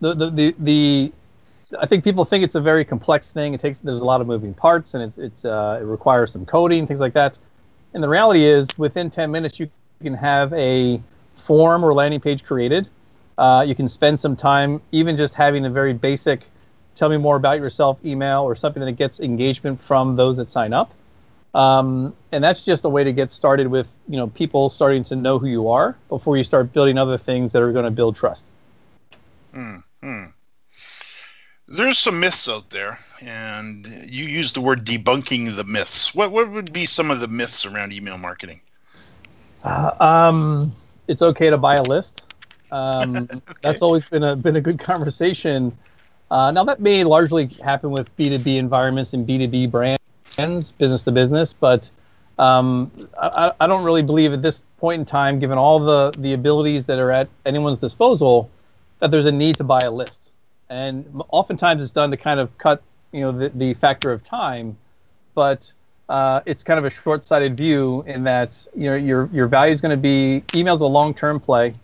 the, 0.01 0.13
the, 0.13 0.29
the, 0.29 0.55
the 0.59 1.11
I 1.79 1.85
think 1.85 2.03
people 2.03 2.25
think 2.25 2.43
it's 2.43 2.55
a 2.55 2.61
very 2.61 2.83
complex 2.83 3.31
thing. 3.31 3.53
It 3.53 3.61
takes 3.61 3.79
there's 3.79 4.01
a 4.01 4.05
lot 4.05 4.19
of 4.19 4.27
moving 4.27 4.53
parts 4.53 4.93
and 4.93 5.03
it's 5.03 5.17
it's 5.17 5.45
uh, 5.45 5.79
it 5.81 5.85
requires 5.85 6.31
some 6.31 6.45
coding 6.45 6.87
things 6.87 6.99
like 6.99 7.13
that. 7.13 7.37
And 7.93 8.01
the 8.03 8.09
reality 8.09 8.43
is, 8.43 8.77
within 8.77 9.09
10 9.09 9.29
minutes, 9.31 9.59
you 9.59 9.69
can 10.01 10.13
have 10.13 10.53
a 10.53 11.01
form 11.35 11.83
or 11.83 11.93
landing 11.93 12.21
page 12.21 12.45
created 12.45 12.87
uh, 13.41 13.63
you 13.63 13.73
can 13.73 13.89
spend 13.89 14.19
some 14.19 14.35
time 14.35 14.79
even 14.91 15.17
just 15.17 15.33
having 15.33 15.65
a 15.65 15.69
very 15.69 15.93
basic 15.93 16.47
tell 16.93 17.09
me 17.09 17.17
more 17.17 17.37
about 17.37 17.57
yourself 17.57 18.03
email 18.05 18.43
or 18.43 18.53
something 18.53 18.83
that 18.83 18.91
gets 18.91 19.19
engagement 19.19 19.81
from 19.81 20.15
those 20.15 20.37
that 20.37 20.47
sign 20.47 20.73
up. 20.73 20.93
Um, 21.55 22.13
and 22.31 22.43
that's 22.43 22.63
just 22.63 22.85
a 22.85 22.89
way 22.89 23.03
to 23.03 23.11
get 23.11 23.31
started 23.31 23.67
with 23.67 23.87
you 24.07 24.17
know 24.17 24.27
people 24.27 24.69
starting 24.69 25.03
to 25.05 25.15
know 25.15 25.39
who 25.39 25.47
you 25.47 25.69
are 25.69 25.97
before 26.07 26.37
you 26.37 26.43
start 26.43 26.71
building 26.71 26.99
other 26.99 27.17
things 27.17 27.51
that 27.53 27.61
are 27.63 27.71
going 27.71 27.85
to 27.85 27.91
build 27.91 28.15
trust. 28.15 28.47
Hmm. 29.53 29.77
There's 31.67 31.97
some 31.97 32.19
myths 32.19 32.47
out 32.47 32.69
there, 32.69 32.99
and 33.21 33.87
you 34.05 34.25
use 34.25 34.51
the 34.51 34.61
word 34.61 34.85
debunking 34.85 35.55
the 35.55 35.63
myths. 35.63 36.13
What 36.13 36.31
what 36.31 36.51
would 36.51 36.71
be 36.71 36.85
some 36.85 37.09
of 37.09 37.19
the 37.19 37.27
myths 37.27 37.65
around 37.65 37.91
email 37.91 38.17
marketing? 38.17 38.61
Uh, 39.63 39.91
um, 39.99 40.71
it's 41.07 41.21
okay 41.21 41.49
to 41.49 41.57
buy 41.57 41.75
a 41.75 41.83
list. 41.83 42.30
Um, 42.71 43.15
okay. 43.31 43.39
That's 43.61 43.81
always 43.81 44.05
been 44.05 44.23
a 44.23 44.35
been 44.35 44.55
a 44.55 44.61
good 44.61 44.79
conversation. 44.79 45.77
Uh, 46.29 46.51
now 46.51 46.63
that 46.63 46.79
may 46.79 47.03
largely 47.03 47.47
happen 47.47 47.91
with 47.91 48.15
B 48.15 48.29
two 48.29 48.39
B 48.39 48.57
environments 48.57 49.13
and 49.13 49.25
B 49.27 49.37
two 49.37 49.47
B 49.47 49.67
brands, 49.67 50.71
business 50.77 51.03
to 51.03 51.11
business, 51.11 51.53
but 51.53 51.89
um, 52.39 52.91
I, 53.21 53.51
I 53.59 53.67
don't 53.67 53.83
really 53.83 54.01
believe 54.01 54.33
at 54.33 54.41
this 54.41 54.63
point 54.79 54.99
in 54.99 55.05
time, 55.05 55.39
given 55.39 55.57
all 55.57 55.79
the 55.79 56.11
the 56.17 56.33
abilities 56.33 56.85
that 56.87 56.99
are 56.99 57.11
at 57.11 57.27
anyone's 57.45 57.77
disposal, 57.77 58.49
that 58.99 59.11
there's 59.11 59.25
a 59.25 59.31
need 59.31 59.55
to 59.57 59.63
buy 59.63 59.79
a 59.83 59.91
list. 59.91 60.31
And 60.69 61.21
oftentimes 61.29 61.83
it's 61.83 61.91
done 61.91 62.11
to 62.11 62.17
kind 62.17 62.39
of 62.39 62.57
cut 62.57 62.81
you 63.11 63.21
know 63.21 63.31
the, 63.31 63.49
the 63.49 63.73
factor 63.73 64.11
of 64.11 64.23
time, 64.23 64.77
but 65.35 65.71
uh, 66.09 66.41
it's 66.45 66.63
kind 66.63 66.77
of 66.77 66.85
a 66.85 66.89
short-sighted 66.89 67.55
view 67.55 68.03
in 68.07 68.23
that 68.23 68.65
you 68.75 68.89
know 68.89 68.95
your 68.95 69.29
your 69.33 69.47
value 69.47 69.73
is 69.73 69.81
going 69.81 69.95
to 69.95 70.01
be 70.01 70.43
emails 70.49 70.81
a 70.81 70.85
long-term 70.85 71.39
play, 71.39 71.75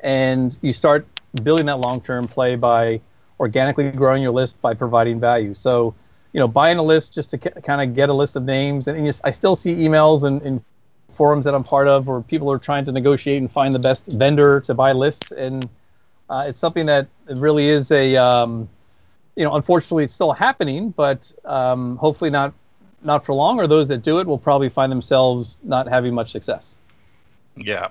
and 0.00 0.56
you 0.62 0.72
start 0.72 1.06
building 1.42 1.66
that 1.66 1.78
long-term 1.80 2.28
play 2.28 2.56
by 2.56 3.00
organically 3.40 3.90
growing 3.90 4.22
your 4.22 4.32
list 4.32 4.60
by 4.60 4.74
providing 4.74 5.20
value. 5.20 5.54
So, 5.54 5.94
you 6.32 6.40
know, 6.40 6.48
buying 6.48 6.78
a 6.78 6.82
list 6.82 7.14
just 7.14 7.30
to 7.30 7.38
kind 7.38 7.82
of 7.82 7.94
get 7.94 8.08
a 8.08 8.14
list 8.14 8.36
of 8.36 8.44
names, 8.44 8.88
and, 8.88 8.96
and 8.96 9.06
just, 9.06 9.20
I 9.24 9.30
still 9.30 9.56
see 9.56 9.74
emails 9.74 10.24
and, 10.24 10.42
and 10.42 10.62
forums 11.10 11.44
that 11.44 11.54
I'm 11.54 11.64
part 11.64 11.88
of 11.88 12.06
where 12.06 12.20
people 12.20 12.50
are 12.50 12.58
trying 12.58 12.84
to 12.84 12.92
negotiate 12.92 13.40
and 13.40 13.50
find 13.50 13.74
the 13.74 13.78
best 13.78 14.06
vendor 14.06 14.60
to 14.60 14.74
buy 14.74 14.92
lists, 14.92 15.32
and 15.32 15.68
uh, 16.30 16.44
it's 16.46 16.58
something 16.58 16.86
that 16.86 17.08
really 17.26 17.68
is 17.68 17.90
a 17.90 18.16
um, 18.16 18.68
you 19.38 19.44
know, 19.44 19.54
unfortunately, 19.54 20.02
it's 20.02 20.12
still 20.12 20.32
happening, 20.32 20.90
but 20.90 21.32
um, 21.44 21.96
hopefully 21.96 22.28
not 22.28 22.52
not 23.02 23.24
for 23.24 23.32
long. 23.32 23.60
Or 23.60 23.68
those 23.68 23.86
that 23.86 24.02
do 24.02 24.18
it 24.18 24.26
will 24.26 24.36
probably 24.36 24.68
find 24.68 24.90
themselves 24.90 25.60
not 25.62 25.86
having 25.86 26.12
much 26.12 26.32
success. 26.32 26.76
Yeah, 27.58 27.88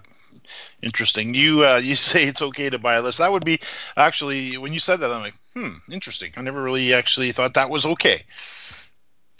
interesting. 0.82 1.34
You 1.34 1.66
uh, 1.66 1.78
you 1.78 1.96
say 2.10 2.26
it's 2.26 2.42
okay 2.42 2.70
to 2.70 2.80
buy 2.80 2.96
a 2.96 3.02
list. 3.02 3.20
That 3.20 3.32
would 3.32 3.46
be 3.46 3.60
actually 3.96 4.58
when 4.58 4.74
you 4.74 4.80
said 4.80 5.00
that, 5.02 5.12
I'm 5.12 5.22
like, 5.22 5.36
hmm, 5.56 5.92
interesting. 5.92 6.32
I 6.38 6.42
never 6.42 6.62
really 6.62 6.94
actually 6.94 7.32
thought 7.32 7.54
that 7.56 7.70
was 7.70 7.86
okay. 7.86 8.22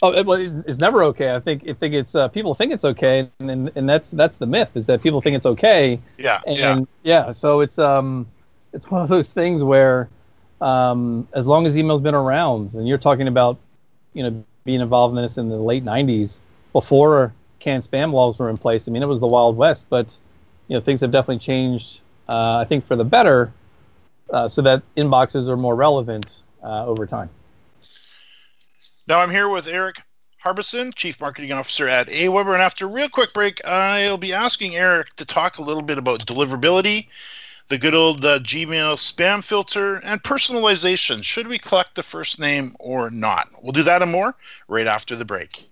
Oh, 0.00 0.12
it, 0.12 0.26
well, 0.26 0.38
it's 0.66 0.78
never 0.78 1.02
okay. 1.04 1.34
I 1.34 1.40
think 1.40 1.68
I 1.68 1.72
think 1.72 1.94
it's 1.94 2.14
uh, 2.14 2.28
people 2.28 2.54
think 2.54 2.72
it's 2.72 2.84
okay, 2.84 3.28
and 3.40 3.70
and 3.74 3.88
that's 3.88 4.12
that's 4.12 4.36
the 4.36 4.46
myth 4.46 4.70
is 4.74 4.86
that 4.86 5.02
people 5.02 5.20
think 5.20 5.34
it's 5.34 5.46
okay. 5.46 5.98
Yeah, 6.18 6.40
and 6.46 6.86
yeah. 7.02 7.26
yeah. 7.26 7.32
So 7.32 7.60
it's 7.60 7.78
um, 7.80 8.26
it's 8.72 8.90
one 8.90 9.02
of 9.02 9.08
those 9.08 9.32
things 9.32 9.64
where 9.64 10.08
um, 10.60 11.26
as 11.32 11.48
long 11.48 11.66
as 11.66 11.76
email's 11.76 12.00
been 12.00 12.14
around, 12.14 12.74
and 12.74 12.86
you're 12.86 12.98
talking 12.98 13.26
about, 13.26 13.58
you 14.14 14.22
know, 14.22 14.44
being 14.64 14.80
involved 14.80 15.16
in 15.16 15.22
this 15.22 15.36
in 15.36 15.48
the 15.48 15.56
late 15.56 15.84
'90s, 15.84 16.38
before 16.72 17.32
CAN-SPAM 17.60 18.12
laws 18.12 18.38
were 18.38 18.50
in 18.50 18.56
place. 18.56 18.88
I 18.88 18.90
mean, 18.90 19.02
it 19.02 19.08
was 19.08 19.20
the 19.20 19.26
Wild 19.26 19.56
West, 19.56 19.86
but 19.88 20.16
you 20.68 20.76
know, 20.76 20.80
things 20.80 21.00
have 21.00 21.10
definitely 21.10 21.38
changed. 21.38 22.00
Uh, 22.28 22.58
I 22.58 22.64
think 22.64 22.86
for 22.86 22.96
the 22.96 23.04
better, 23.04 23.52
uh, 24.30 24.48
so 24.48 24.62
that 24.62 24.82
inboxes 24.96 25.48
are 25.48 25.56
more 25.56 25.74
relevant 25.74 26.42
uh, 26.62 26.86
over 26.86 27.06
time. 27.06 27.30
Now 29.06 29.20
I'm 29.20 29.30
here 29.30 29.48
with 29.48 29.66
Eric 29.66 30.02
Harbison, 30.38 30.92
Chief 30.94 31.20
Marketing 31.20 31.52
Officer 31.52 31.88
at 31.88 32.08
AWeber, 32.08 32.52
and 32.52 32.62
after 32.62 32.84
a 32.84 32.88
real 32.88 33.08
quick 33.08 33.32
break, 33.32 33.64
I'll 33.64 34.18
be 34.18 34.34
asking 34.34 34.76
Eric 34.76 35.16
to 35.16 35.24
talk 35.24 35.58
a 35.58 35.62
little 35.62 35.82
bit 35.82 35.96
about 35.96 36.26
deliverability 36.26 37.06
the 37.68 37.78
good 37.78 37.94
old 37.94 38.24
uh, 38.24 38.38
Gmail 38.40 38.96
spam 38.96 39.44
filter, 39.44 39.94
and 40.04 40.22
personalization. 40.22 41.22
Should 41.22 41.48
we 41.48 41.58
collect 41.58 41.94
the 41.94 42.02
first 42.02 42.40
name 42.40 42.72
or 42.80 43.10
not? 43.10 43.48
We'll 43.62 43.72
do 43.72 43.82
that 43.82 44.02
and 44.02 44.10
more 44.10 44.34
right 44.68 44.86
after 44.86 45.14
the 45.14 45.24
break. 45.24 45.67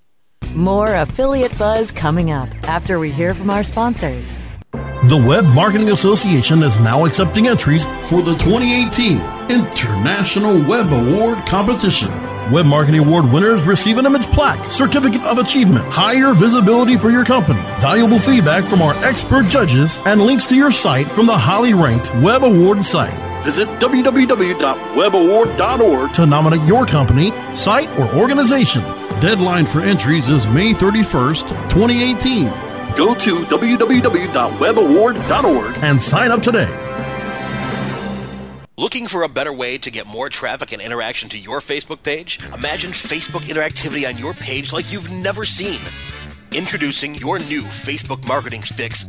More 0.56 0.94
affiliate 0.94 1.58
buzz 1.58 1.92
coming 1.92 2.30
up 2.30 2.48
after 2.66 2.98
we 2.98 3.10
hear 3.10 3.34
from 3.34 3.50
our 3.50 3.62
sponsors. 3.62 4.40
The 4.72 5.22
Web 5.28 5.44
Marketing 5.44 5.90
Association 5.90 6.62
is 6.62 6.80
now 6.80 7.04
accepting 7.04 7.46
entries 7.46 7.84
for 8.04 8.22
the 8.22 8.34
2018 8.36 9.20
International 9.50 10.58
Web 10.66 10.90
Award 10.90 11.46
Competition. 11.46 12.10
Web 12.50 12.64
Marketing 12.64 13.00
Award 13.00 13.30
winners 13.30 13.64
receive 13.64 13.98
an 13.98 14.06
image 14.06 14.25
plaque, 14.28 14.70
certificate 14.70 15.25
of 15.25 15.36
achievement, 15.36 15.84
higher 15.88 16.32
visibility 16.32 16.96
for 16.96 17.10
your 17.10 17.26
company, 17.26 17.60
valuable 17.78 18.18
feedback 18.18 18.64
from 18.64 18.80
our 18.80 18.94
expert 19.04 19.48
judges, 19.48 20.00
and 20.06 20.22
links 20.22 20.46
to 20.46 20.56
your 20.56 20.70
site 20.70 21.10
from 21.12 21.26
the 21.26 21.36
highly 21.36 21.75
ranked 21.75 22.14
Web 22.22 22.44
Award 22.44 22.82
site. 22.82 23.25
Visit 23.47 23.69
www.webaward.org 23.79 26.12
to 26.15 26.26
nominate 26.26 26.67
your 26.67 26.85
company, 26.85 27.31
site, 27.55 27.88
or 27.97 28.12
organization. 28.17 28.83
Deadline 29.21 29.67
for 29.67 29.81
entries 29.81 30.29
is 30.29 30.49
May 30.49 30.73
31st, 30.73 31.50
2018. 31.71 32.47
Go 32.97 33.15
to 33.15 33.45
www.webaward.org 33.45 35.79
and 35.85 36.03
sign 36.03 36.33
up 36.33 36.43
today. 36.43 36.67
Looking 38.76 39.07
for 39.07 39.23
a 39.23 39.29
better 39.29 39.53
way 39.53 39.79
to 39.79 39.93
get 39.93 40.09
more 40.09 40.29
traffic 40.29 40.73
and 40.73 40.83
interaction 40.83 41.29
to 41.29 41.38
your 41.38 41.61
Facebook 41.61 42.03
page? 42.03 42.41
Imagine 42.53 42.91
Facebook 42.91 43.43
interactivity 43.43 44.09
on 44.09 44.19
your 44.19 44.35
page 44.35 44.73
like 44.73 44.93
you've 44.93 45.12
never 45.12 45.45
seen. 45.45 45.79
Introducing 46.53 47.15
your 47.15 47.38
new 47.38 47.62
Facebook 47.62 48.26
marketing 48.26 48.62
fix 48.62 49.09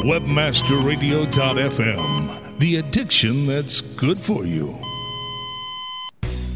Webmasterradio.fm, 0.00 2.58
the 2.58 2.76
addiction 2.76 3.46
that's 3.46 3.80
good 3.80 4.18
for 4.18 4.44
you. 4.44 4.76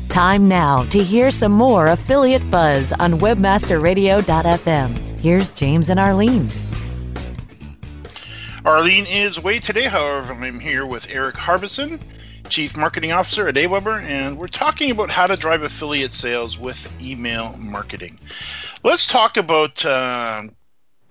Time 0.08 0.48
now 0.48 0.82
to 0.86 1.00
hear 1.00 1.30
some 1.30 1.52
more 1.52 1.86
affiliate 1.88 2.50
buzz 2.50 2.92
on 2.94 3.20
webmasterradio.fm. 3.20 5.20
Here's 5.20 5.52
James 5.52 5.90
and 5.90 6.00
Arlene. 6.00 6.48
Arlene 8.64 9.06
is 9.08 9.38
away 9.38 9.60
today, 9.60 9.84
however, 9.84 10.32
I'm 10.32 10.58
here 10.58 10.84
with 10.84 11.14
Eric 11.14 11.36
Harbison, 11.36 12.00
Chief 12.48 12.76
Marketing 12.76 13.12
Officer 13.12 13.46
at 13.46 13.54
AWeber, 13.54 14.02
and 14.02 14.36
we're 14.36 14.48
talking 14.48 14.90
about 14.90 15.08
how 15.08 15.28
to 15.28 15.36
drive 15.36 15.62
affiliate 15.62 16.14
sales 16.14 16.58
with 16.58 16.92
email 17.00 17.54
marketing. 17.70 18.18
Let's 18.82 19.06
talk 19.06 19.36
about 19.36 19.84
uh, 19.84 20.42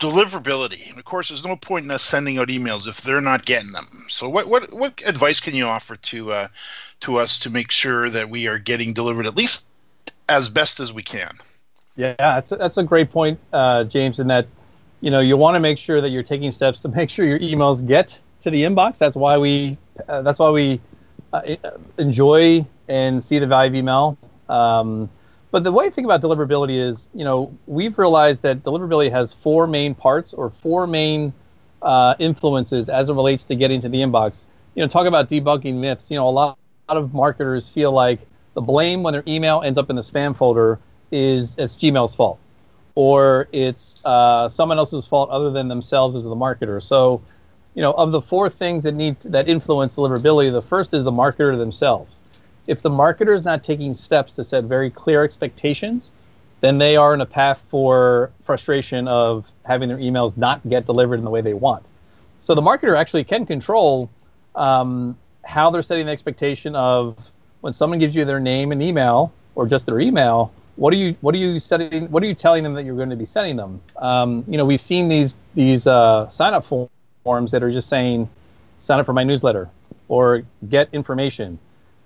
deliverability. 0.05 0.89
And 0.89 0.99
of 0.99 1.05
course, 1.05 1.29
there's 1.29 1.45
no 1.45 1.55
point 1.55 1.85
in 1.85 1.91
us 1.91 2.03
sending 2.03 2.37
out 2.37 2.49
emails 2.49 2.87
if 2.87 3.01
they're 3.01 3.21
not 3.21 3.45
getting 3.45 3.71
them. 3.71 3.85
So, 4.09 4.29
what 4.29 4.47
what 4.47 4.71
what 4.73 5.01
advice 5.05 5.39
can 5.39 5.55
you 5.55 5.65
offer 5.65 5.95
to 5.95 6.31
uh, 6.31 6.47
to 7.01 7.17
us 7.17 7.39
to 7.39 7.49
make 7.49 7.71
sure 7.71 8.09
that 8.09 8.29
we 8.29 8.47
are 8.47 8.59
getting 8.59 8.93
delivered 8.93 9.25
at 9.25 9.35
least 9.35 9.65
as 10.29 10.49
best 10.49 10.79
as 10.79 10.93
we 10.93 11.03
can? 11.03 11.31
Yeah, 11.95 12.15
that's 12.17 12.51
a, 12.51 12.55
that's 12.57 12.77
a 12.77 12.83
great 12.83 13.11
point, 13.11 13.39
uh, 13.53 13.85
James. 13.85 14.19
In 14.19 14.27
that, 14.27 14.47
you 15.01 15.09
know, 15.09 15.21
you 15.21 15.37
want 15.37 15.55
to 15.55 15.59
make 15.59 15.77
sure 15.77 16.01
that 16.01 16.09
you're 16.09 16.23
taking 16.23 16.51
steps 16.51 16.79
to 16.81 16.87
make 16.99 17.09
sure 17.09 17.25
your 17.25 17.39
emails 17.39 17.85
get 17.85 18.19
to 18.41 18.51
the 18.51 18.61
inbox. 18.61 18.97
That's 18.97 19.15
why 19.15 19.37
we 19.37 19.77
uh, 20.07 20.21
that's 20.21 20.39
why 20.39 20.49
we 20.49 20.79
uh, 21.33 21.55
enjoy 21.97 22.65
and 22.87 23.23
see 23.23 23.39
the 23.39 23.47
value 23.47 23.69
of 23.71 23.75
email. 23.75 24.17
Um, 24.49 25.09
but 25.55 25.63
the 25.63 25.71
way 25.71 25.85
I 25.85 25.89
think 25.89 26.03
about 26.03 26.21
deliverability 26.21 26.77
is, 26.85 27.09
you 27.13 27.23
know, 27.23 27.57
we've 27.65 27.97
realized 27.97 28.41
that 28.41 28.61
deliverability 28.63 29.09
has 29.09 29.31
four 29.31 29.67
main 29.67 29.95
parts 29.95 30.33
or 30.33 30.49
four 30.49 30.85
main 30.85 31.31
uh, 31.81 32.13
influences 32.19 32.89
as 32.89 33.07
it 33.07 33.13
relates 33.13 33.45
to 33.45 33.55
getting 33.55 33.79
to 33.79 33.87
the 33.87 33.99
inbox. 33.99 34.43
You 34.75 34.83
know, 34.83 34.89
talk 34.89 35.07
about 35.07 35.29
debunking 35.29 35.75
myths. 35.75 36.11
You 36.11 36.17
know, 36.17 36.27
a 36.27 36.29
lot, 36.29 36.57
a 36.89 36.93
lot 36.93 37.01
of 37.01 37.13
marketers 37.13 37.69
feel 37.69 37.93
like 37.93 38.19
the 38.53 38.59
blame 38.59 39.01
when 39.01 39.13
their 39.13 39.23
email 39.29 39.61
ends 39.61 39.79
up 39.79 39.89
in 39.89 39.95
the 39.95 40.01
spam 40.01 40.35
folder 40.35 40.77
is 41.09 41.55
it's 41.57 41.73
Gmail's 41.73 42.13
fault, 42.13 42.37
or 42.95 43.47
it's 43.53 43.95
uh, 44.03 44.49
someone 44.49 44.77
else's 44.77 45.07
fault 45.07 45.29
other 45.29 45.51
than 45.51 45.69
themselves 45.69 46.17
as 46.17 46.25
the 46.25 46.35
marketer. 46.35 46.83
So, 46.83 47.21
you 47.75 47.81
know, 47.81 47.93
of 47.93 48.11
the 48.11 48.19
four 48.19 48.49
things 48.49 48.83
that 48.83 48.93
need 48.93 49.21
that 49.21 49.47
influence 49.47 49.95
deliverability, 49.95 50.51
the 50.51 50.61
first 50.61 50.93
is 50.93 51.05
the 51.05 51.13
marketer 51.13 51.57
themselves 51.57 52.19
if 52.67 52.81
the 52.81 52.89
marketer 52.89 53.35
is 53.35 53.43
not 53.43 53.63
taking 53.63 53.93
steps 53.93 54.33
to 54.33 54.43
set 54.43 54.63
very 54.65 54.89
clear 54.89 55.23
expectations, 55.23 56.11
then 56.61 56.77
they 56.77 56.95
are 56.95 57.13
in 57.13 57.21
a 57.21 57.25
path 57.25 57.63
for 57.69 58.31
frustration 58.43 59.07
of 59.07 59.51
having 59.65 59.87
their 59.87 59.97
emails 59.97 60.35
not 60.37 60.67
get 60.67 60.85
delivered 60.85 61.19
in 61.19 61.25
the 61.25 61.29
way 61.29 61.41
they 61.41 61.53
want. 61.53 61.85
So 62.41 62.55
the 62.55 62.61
marketer 62.61 62.97
actually 62.97 63.23
can 63.23 63.45
control 63.45 64.09
um, 64.55 65.17
how 65.43 65.69
they're 65.69 65.83
setting 65.83 66.05
the 66.05 66.11
expectation 66.11 66.75
of 66.75 67.31
when 67.61 67.73
someone 67.73 67.99
gives 67.99 68.15
you 68.15 68.25
their 68.25 68.39
name 68.39 68.71
and 68.71 68.81
email 68.81 69.31
or 69.55 69.67
just 69.67 69.85
their 69.85 69.99
email. 69.99 70.51
What 70.75 70.93
are 70.93 70.97
you 70.97 71.15
what 71.21 71.33
are 71.35 71.37
you 71.37 71.57
setting? 71.59 72.11
What 72.11 72.21
are 72.21 72.25
you 72.25 72.35
telling 72.35 72.63
them 72.63 72.73
that 72.73 72.83
you're 72.83 72.97
going 72.97 73.09
to 73.09 73.15
be 73.15 73.25
sending 73.25 73.55
them? 73.55 73.81
Um, 73.97 74.43
you 74.47 74.57
know, 74.57 74.65
we've 74.65 74.81
seen 74.81 75.07
these 75.07 75.33
these 75.53 75.87
uh, 75.87 76.27
sign 76.29 76.53
up 76.53 76.65
forms 76.65 77.51
that 77.51 77.63
are 77.63 77.71
just 77.71 77.89
saying 77.89 78.29
sign 78.79 78.99
up 78.99 79.05
for 79.05 79.13
my 79.13 79.23
newsletter 79.23 79.69
or 80.09 80.43
get 80.69 80.89
information. 80.93 81.57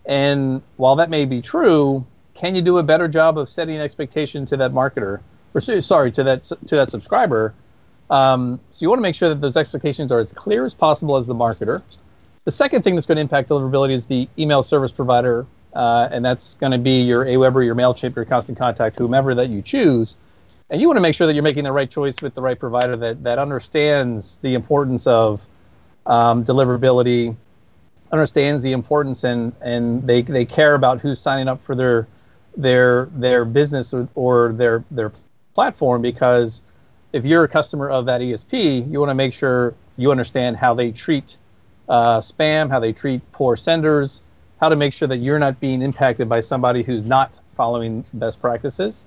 And 0.10 0.64
while 0.78 0.96
that 0.96 1.12
may 1.12 1.24
be 1.26 1.40
true, 1.40 2.04
can 2.34 2.56
you 2.56 2.64
do 2.64 2.80
a 2.80 2.84
better 2.84 3.08
job 3.08 3.38
of 3.38 3.48
setting 3.48 3.76
an 3.76 3.82
expectation 3.82 4.44
to 4.48 4.58
that 4.58 4.72
marketer, 4.72 5.20
or 5.54 5.62
sorry, 5.62 6.12
to 6.14 6.24
that 6.24 6.44
to 6.44 6.76
that 6.76 6.90
subscriber? 6.90 7.54
Um, 8.10 8.60
so 8.72 8.84
you 8.84 8.90
want 8.90 8.98
to 8.98 9.04
make 9.04 9.14
sure 9.14 9.30
that 9.30 9.40
those 9.40 9.56
expectations 9.56 10.12
are 10.12 10.18
as 10.18 10.34
clear 10.34 10.66
as 10.66 10.74
possible 10.74 11.16
as 11.16 11.28
the 11.28 11.36
marketer. 11.36 11.84
The 12.46 12.52
second 12.52 12.82
thing 12.82 12.96
that's 12.96 13.06
going 13.06 13.18
to 13.18 13.22
impact 13.22 13.50
deliverability 13.50 13.92
is 13.92 14.08
the 14.08 14.28
email 14.40 14.64
service 14.64 14.92
provider, 14.92 15.46
uh, 15.76 16.10
and 16.12 16.26
that's 16.26 16.56
going 16.56 16.72
to 16.72 16.80
be 16.80 17.04
your 17.04 17.26
AWeber, 17.26 17.64
your 17.64 17.76
Mailchimp, 17.76 18.16
your 18.16 18.26
Constant 18.26 18.58
Contact, 18.58 18.98
whomever 18.98 19.36
that 19.36 19.50
you 19.50 19.62
choose. 19.62 20.18
And 20.72 20.82
you 20.82 20.88
want 20.88 20.98
to 20.98 21.02
make 21.02 21.14
sure 21.14 21.28
that 21.28 21.36
you're 21.36 21.44
making 21.44 21.66
the 21.66 21.72
right 21.72 21.90
choice 21.90 22.16
with 22.20 22.34
the 22.34 22.42
right 22.42 22.60
provider 22.60 22.98
that 22.98 23.24
that 23.26 23.38
understands 23.38 24.38
the 24.38 24.56
importance 24.56 25.06
of 25.06 25.46
um, 26.08 26.44
deliverability, 26.46 27.36
understands 28.12 28.62
the 28.62 28.72
importance, 28.72 29.24
and 29.24 29.54
and 29.62 30.06
they 30.06 30.22
they 30.22 30.46
care 30.46 30.76
about 30.76 31.00
who's 31.00 31.20
signing 31.20 31.48
up 31.48 31.64
for 31.64 31.76
their 31.76 32.08
their 32.58 33.10
their 33.14 33.46
business 33.46 33.94
or, 33.94 34.08
or 34.16 34.54
their 34.54 34.84
their 34.92 35.12
platform 35.54 36.02
because 36.02 36.64
if 37.14 37.26
you're 37.26 37.44
a 37.44 37.48
customer 37.48 37.90
of 37.90 38.06
that 38.06 38.22
ESP, 38.22 38.90
you 38.90 39.00
want 39.00 39.10
to 39.10 39.16
make 39.16 39.34
sure 39.34 39.74
you 39.98 40.12
understand 40.12 40.56
how 40.56 40.74
they 40.74 40.92
treat 40.92 41.38
uh, 41.88 42.20
spam, 42.20 42.70
how 42.70 42.80
they 42.80 42.94
treat 42.94 43.20
poor 43.32 43.56
senders, 43.56 44.22
how 44.60 44.70
to 44.70 44.76
make 44.76 44.94
sure 44.94 45.08
that 45.08 45.18
you're 45.18 45.40
not 45.40 45.60
being 45.60 45.82
impacted 45.82 46.30
by 46.30 46.40
somebody 46.40 46.84
who's 46.84 47.04
not 47.04 47.40
following 47.56 48.06
best 48.14 48.40
practices. 48.40 49.06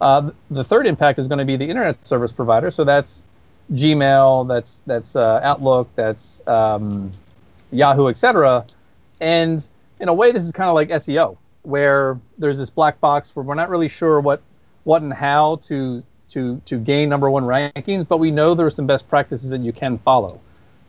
Uh, 0.00 0.30
the 0.50 0.64
third 0.64 0.86
impact 0.86 1.18
is 1.18 1.28
going 1.28 1.38
to 1.38 1.44
be 1.44 1.56
the 1.56 1.68
internet 1.68 2.06
service 2.06 2.32
provider. 2.32 2.70
So 2.70 2.84
that's 2.84 3.24
Gmail, 3.72 4.48
that's 4.48 4.82
that's 4.86 5.16
uh, 5.16 5.40
Outlook, 5.42 5.88
that's 5.94 6.46
um, 6.46 7.10
Yahoo, 7.70 8.08
etc. 8.08 8.66
And 9.20 9.66
in 10.00 10.08
a 10.08 10.14
way, 10.14 10.32
this 10.32 10.42
is 10.42 10.52
kind 10.52 10.68
of 10.68 10.74
like 10.74 10.88
SEO, 10.88 11.36
where 11.62 12.18
there's 12.38 12.58
this 12.58 12.70
black 12.70 13.00
box 13.00 13.34
where 13.34 13.44
we're 13.44 13.54
not 13.54 13.68
really 13.68 13.88
sure 13.88 14.20
what 14.20 14.42
what 14.84 15.02
and 15.02 15.12
how 15.12 15.56
to 15.62 16.02
to 16.30 16.60
to 16.64 16.78
gain 16.78 17.08
number 17.08 17.30
one 17.30 17.44
rankings, 17.44 18.06
but 18.06 18.18
we 18.18 18.30
know 18.30 18.54
there 18.54 18.66
are 18.66 18.70
some 18.70 18.86
best 18.86 19.08
practices 19.08 19.50
that 19.50 19.60
you 19.60 19.72
can 19.72 19.98
follow. 19.98 20.40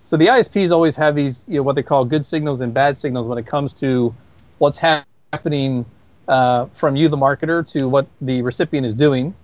So 0.03 0.17
the 0.17 0.27
ISPs 0.27 0.71
always 0.71 0.95
have 0.95 1.15
these, 1.15 1.45
you 1.47 1.57
know, 1.57 1.63
what 1.63 1.75
they 1.75 1.83
call 1.83 2.05
good 2.05 2.25
signals 2.25 2.61
and 2.61 2.73
bad 2.73 2.97
signals 2.97 3.27
when 3.27 3.37
it 3.37 3.45
comes 3.45 3.73
to 3.75 4.13
what's 4.57 4.77
ha- 4.77 5.05
happening 5.31 5.85
uh, 6.27 6.65
from 6.67 6.95
you, 6.95 7.07
the 7.07 7.17
marketer, 7.17 7.65
to 7.73 7.87
what 7.87 8.07
the 8.19 8.41
recipient 8.41 8.85
is 8.85 8.93
doing. 8.93 9.35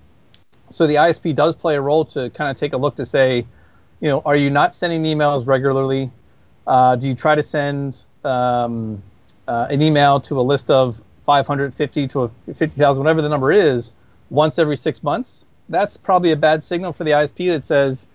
So 0.71 0.87
the 0.87 0.95
ISP 0.95 1.35
does 1.35 1.55
play 1.55 1.75
a 1.75 1.81
role 1.81 2.05
to 2.05 2.29
kind 2.31 2.49
of 2.49 2.57
take 2.57 2.73
a 2.73 2.77
look 2.77 2.95
to 2.95 3.05
say, 3.05 3.45
you 3.99 4.09
know, 4.09 4.21
are 4.25 4.35
you 4.35 4.49
not 4.49 4.73
sending 4.73 5.03
emails 5.03 5.45
regularly? 5.47 6.11
Uh, 6.67 6.95
do 6.97 7.07
you 7.07 7.15
try 7.15 7.33
to 7.33 7.41
send 7.41 8.05
um, 8.23 9.01
uh, 9.47 9.67
an 9.69 9.81
email 9.81 10.19
to 10.19 10.39
a 10.39 10.43
list 10.43 10.69
of 10.69 11.01
550 11.25 12.07
to 12.09 12.31
50,000, 12.53 13.03
whatever 13.03 13.21
the 13.21 13.29
number 13.29 13.51
is, 13.51 13.93
once 14.29 14.59
every 14.59 14.77
six 14.77 15.01
months? 15.01 15.45
That's 15.69 15.97
probably 15.97 16.31
a 16.31 16.35
bad 16.35 16.63
signal 16.63 16.93
for 16.93 17.03
the 17.03 17.11
ISP 17.11 17.49
that 17.49 17.63
says, 17.63 18.07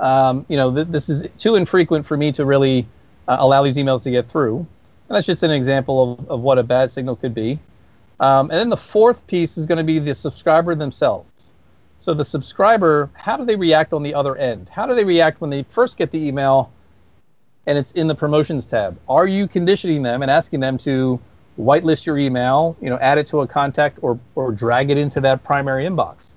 um, 0.00 0.44
you 0.48 0.56
know, 0.56 0.74
th- 0.74 0.88
this 0.88 1.08
is 1.08 1.24
too 1.38 1.56
infrequent 1.56 2.06
for 2.06 2.16
me 2.16 2.30
to 2.32 2.44
really 2.44 2.86
uh, 3.26 3.36
allow 3.40 3.62
these 3.62 3.76
emails 3.76 4.02
to 4.04 4.10
get 4.10 4.28
through. 4.28 4.58
And 5.08 5.16
that's 5.16 5.26
just 5.26 5.42
an 5.42 5.50
example 5.50 6.14
of, 6.14 6.30
of 6.30 6.40
what 6.40 6.58
a 6.58 6.62
bad 6.62 6.90
signal 6.90 7.16
could 7.16 7.34
be. 7.34 7.58
Um, 8.20 8.50
and 8.50 8.58
then 8.58 8.68
the 8.68 8.76
fourth 8.76 9.26
piece 9.26 9.58
is 9.58 9.66
going 9.66 9.78
to 9.78 9.84
be 9.84 9.98
the 9.98 10.14
subscriber 10.14 10.74
themselves. 10.74 11.52
So 11.98 12.14
the 12.14 12.24
subscriber, 12.24 13.10
how 13.14 13.36
do 13.36 13.44
they 13.44 13.56
react 13.56 13.92
on 13.92 14.02
the 14.02 14.14
other 14.14 14.36
end? 14.36 14.68
How 14.68 14.86
do 14.86 14.94
they 14.94 15.04
react 15.04 15.40
when 15.40 15.50
they 15.50 15.62
first 15.64 15.96
get 15.96 16.10
the 16.10 16.18
email 16.18 16.70
and 17.66 17.78
it's 17.78 17.92
in 17.92 18.06
the 18.06 18.14
promotions 18.14 18.66
tab? 18.66 18.98
Are 19.08 19.26
you 19.26 19.48
conditioning 19.48 20.02
them 20.02 20.22
and 20.22 20.30
asking 20.30 20.60
them 20.60 20.78
to 20.78 21.20
whitelist 21.58 22.04
your 22.04 22.18
email, 22.18 22.76
you 22.80 22.90
know, 22.90 22.98
add 22.98 23.18
it 23.18 23.26
to 23.28 23.40
a 23.40 23.46
contact 23.46 23.98
or, 24.02 24.18
or 24.34 24.52
drag 24.52 24.90
it 24.90 24.98
into 24.98 25.20
that 25.20 25.44
primary 25.44 25.84
inbox? 25.84 26.32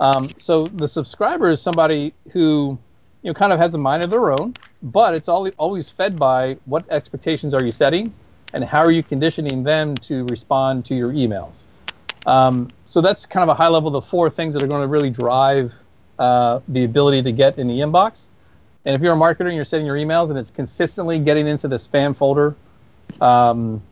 Um, 0.00 0.28
so 0.38 0.64
the 0.64 0.86
subscriber 0.86 1.50
is 1.50 1.60
somebody 1.60 2.12
who 2.32 2.78
you 3.22 3.30
know, 3.30 3.34
kind 3.34 3.52
of 3.52 3.58
has 3.58 3.74
a 3.74 3.78
mind 3.78 4.04
of 4.04 4.10
their 4.10 4.30
own, 4.30 4.54
but 4.82 5.14
it's 5.14 5.28
all, 5.28 5.48
always 5.58 5.90
fed 5.90 6.18
by 6.18 6.56
what 6.66 6.84
expectations 6.90 7.54
are 7.54 7.64
you 7.64 7.72
setting 7.72 8.12
and 8.54 8.64
how 8.64 8.80
are 8.80 8.92
you 8.92 9.02
conditioning 9.02 9.62
them 9.62 9.94
to 9.96 10.24
respond 10.26 10.84
to 10.86 10.94
your 10.94 11.12
emails. 11.12 11.64
Um, 12.26 12.68
so 12.86 13.00
that's 13.00 13.26
kind 13.26 13.42
of 13.42 13.48
a 13.48 13.54
high 13.54 13.68
level 13.68 13.88
of 13.88 14.04
the 14.04 14.08
four 14.08 14.30
things 14.30 14.54
that 14.54 14.62
are 14.62 14.66
going 14.66 14.82
to 14.82 14.88
really 14.88 15.10
drive 15.10 15.74
uh, 16.18 16.60
the 16.68 16.84
ability 16.84 17.22
to 17.22 17.32
get 17.32 17.58
in 17.58 17.66
the 17.66 17.78
inbox. 17.80 18.26
And 18.84 18.94
if 18.94 19.02
you're 19.02 19.14
a 19.14 19.16
marketer 19.16 19.46
and 19.46 19.54
you're 19.54 19.64
sending 19.64 19.86
your 19.86 19.96
emails 19.96 20.30
and 20.30 20.38
it's 20.38 20.50
consistently 20.50 21.18
getting 21.18 21.46
into 21.46 21.68
the 21.68 21.76
spam 21.76 22.16
folder, 22.16 22.54
um, 23.20 23.82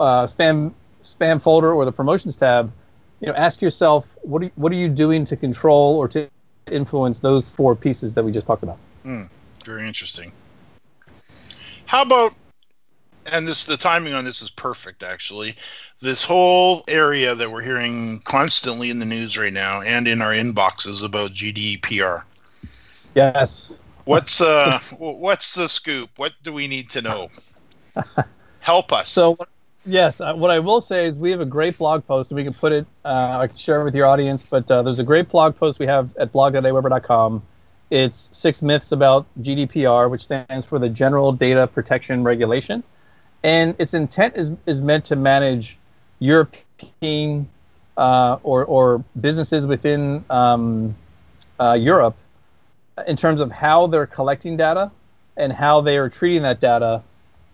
uh, 0.00 0.24
spam 0.24 0.72
spam 1.02 1.40
folder 1.40 1.72
or 1.72 1.84
the 1.84 1.92
promotions 1.92 2.36
tab, 2.36 2.72
you 3.20 3.26
know, 3.26 3.34
ask 3.34 3.60
yourself 3.60 4.06
what 4.22 4.42
are 4.42 4.46
you, 4.46 4.50
what 4.56 4.72
are 4.72 4.76
you 4.76 4.88
doing 4.88 5.24
to 5.24 5.36
control 5.36 5.96
or 5.96 6.08
to 6.08 6.28
influence 6.70 7.18
those 7.18 7.48
four 7.48 7.74
pieces 7.74 8.14
that 8.14 8.24
we 8.24 8.32
just 8.32 8.46
talked 8.46 8.62
about. 8.62 8.78
Mm, 9.04 9.28
very 9.64 9.86
interesting. 9.86 10.32
How 11.86 12.02
about 12.02 12.36
and 13.30 13.46
this 13.46 13.64
the 13.64 13.76
timing 13.76 14.14
on 14.14 14.24
this 14.24 14.42
is 14.42 14.50
perfect 14.50 15.02
actually. 15.02 15.54
This 16.00 16.24
whole 16.24 16.82
area 16.88 17.34
that 17.34 17.50
we're 17.50 17.62
hearing 17.62 18.20
constantly 18.24 18.90
in 18.90 18.98
the 18.98 19.04
news 19.04 19.36
right 19.36 19.52
now 19.52 19.82
and 19.82 20.06
in 20.08 20.22
our 20.22 20.32
inboxes 20.32 21.04
about 21.04 21.30
GDPR. 21.32 22.24
Yes. 23.14 23.78
What's 24.08 24.40
uh 24.40 24.78
what's 24.98 25.54
the 25.54 25.68
scoop? 25.68 26.08
What 26.16 26.32
do 26.42 26.50
we 26.50 26.66
need 26.66 26.88
to 26.90 27.02
know? 27.02 27.28
Help 28.60 28.90
us. 28.90 29.10
So 29.10 29.36
Yes, 29.84 30.20
uh, 30.20 30.34
what 30.34 30.50
I 30.50 30.58
will 30.58 30.80
say 30.80 31.06
is 31.06 31.16
we 31.16 31.30
have 31.30 31.40
a 31.40 31.46
great 31.46 31.76
blog 31.78 32.06
post, 32.06 32.30
and 32.30 32.36
we 32.36 32.44
can 32.44 32.54
put 32.54 32.72
it. 32.72 32.86
Uh, 33.04 33.38
I 33.40 33.46
can 33.46 33.56
share 33.56 33.80
it 33.80 33.84
with 33.84 33.94
your 33.94 34.06
audience. 34.06 34.48
But 34.48 34.70
uh, 34.70 34.82
there's 34.82 34.98
a 34.98 35.04
great 35.04 35.28
blog 35.28 35.56
post 35.56 35.78
we 35.78 35.86
have 35.86 36.14
at 36.16 36.32
blog.aweber.com. 36.32 37.42
It's 37.90 38.28
six 38.32 38.60
myths 38.60 38.92
about 38.92 39.26
GDPR, 39.40 40.10
which 40.10 40.22
stands 40.22 40.66
for 40.66 40.78
the 40.78 40.88
General 40.88 41.32
Data 41.32 41.66
Protection 41.66 42.24
Regulation, 42.24 42.82
and 43.42 43.74
its 43.78 43.92
intent 43.92 44.36
is 44.36 44.50
is 44.64 44.80
meant 44.80 45.04
to 45.06 45.16
manage 45.16 45.76
European 46.18 47.48
uh, 47.98 48.38
or 48.42 48.64
or 48.64 49.04
businesses 49.20 49.66
within 49.66 50.24
um, 50.30 50.94
uh, 51.60 51.74
Europe 51.78 52.16
in 53.06 53.16
terms 53.16 53.40
of 53.40 53.50
how 53.50 53.86
they're 53.86 54.06
collecting 54.06 54.56
data 54.56 54.90
and 55.36 55.52
how 55.52 55.80
they 55.80 55.98
are 55.98 56.08
treating 56.08 56.42
that 56.42 56.60
data 56.60 57.02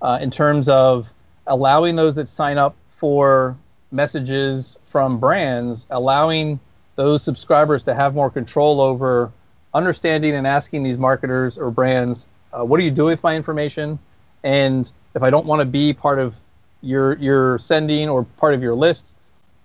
uh, 0.02 0.18
in 0.20 0.30
terms 0.30 0.68
of 0.68 1.12
allowing 1.46 1.96
those 1.96 2.14
that 2.14 2.28
sign 2.28 2.59
up 2.59 2.74
for 2.88 3.57
messages 3.90 4.78
from 4.87 5.18
brands, 5.18 5.87
allowing 5.90 6.59
those 6.96 7.22
subscribers 7.22 7.85
to 7.85 7.94
have 7.94 8.14
more 8.14 8.30
control 8.30 8.80
over 8.80 9.33
understanding 9.72 10.35
and 10.35 10.46
asking 10.46 10.83
these 10.83 10.98
marketers 10.98 11.59
or 11.59 11.70
brands, 11.70 12.28
uh, 12.52 12.64
what 12.64 12.78
are 12.80 12.83
you 12.83 12.90
doing 12.90 13.11
with 13.11 13.22
my 13.22 13.35
information? 13.37 13.98
And 14.42 14.90
if 15.14 15.22
I 15.22 15.30
don't 15.30 15.46
want 15.46 15.61
to 15.61 15.66
be 15.66 15.92
part 15.92 16.18
of 16.18 16.35
your 16.83 17.14
your 17.14 17.59
sending 17.59 18.09
or 18.09 18.24
part 18.24 18.54
of 18.54 18.62
your 18.62 18.74
list, 18.74 19.14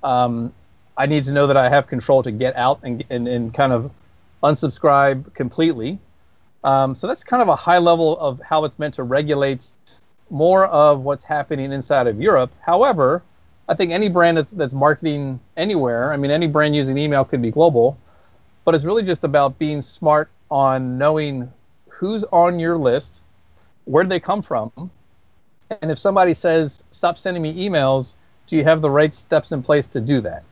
um, 0.04 0.54
I 0.98 1.06
need 1.06 1.24
to 1.26 1.34
know 1.34 1.48
that 1.48 1.58
I 1.58 1.70
have 1.70 1.88
control 1.88 2.24
to 2.24 2.32
get 2.32 2.56
out 2.56 2.80
and 2.84 3.04
and, 3.10 3.28
and 3.28 3.54
kind 3.54 3.74
of 3.74 3.92
unsubscribe 4.44 5.34
completely. 5.34 6.00
Um, 6.64 6.96
so 6.96 7.08
that's 7.08 7.24
kind 7.24 7.42
of 7.42 7.48
a 7.48 7.56
high 7.56 7.78
level 7.78 8.20
of 8.20 8.40
how 8.42 8.66
it's 8.66 8.80
meant 8.80 8.94
to 8.96 9.04
regulate 9.04 9.66
more 10.30 10.66
of 10.68 11.02
what's 11.02 11.24
happening 11.24 11.72
inside 11.72 12.08
of 12.08 12.22
Europe. 12.22 12.52
However, 12.62 13.24
I 13.68 13.76
think 13.76 13.92
any 13.92 14.10
brand 14.10 14.38
that's, 14.38 14.52
that's 14.52 14.74
marketing 14.74 15.40
anywhere, 15.58 16.12
I 16.12 16.18
mean, 16.18 16.32
any 16.32 16.48
brand 16.48 16.76
using 16.76 16.98
email 16.98 17.24
could 17.24 17.42
be 17.42 17.52
global, 17.52 17.98
but 18.66 18.76
it's 18.76 18.84
really 18.84 19.04
just 19.04 19.24
about 19.24 19.58
being 19.58 19.82
smart 19.82 20.30
on 20.52 20.98
knowing 20.98 21.52
who's 21.88 22.24
on 22.26 22.60
your 22.60 22.78
list, 22.78 23.24
where 23.86 24.04
they 24.04 24.20
come 24.20 24.42
from, 24.42 24.72
and 25.82 25.92
if 25.92 26.00
somebody 26.00 26.34
says, 26.34 26.84
stop 26.92 27.18
sending 27.18 27.44
me 27.44 27.54
emails, 27.68 28.16
do 28.48 28.56
you 28.56 28.64
have 28.64 28.82
the 28.82 28.90
right 28.90 29.14
steps 29.14 29.52
in 29.52 29.62
place 29.62 29.88
to 29.88 30.02
do 30.02 30.22
that? 30.22 30.44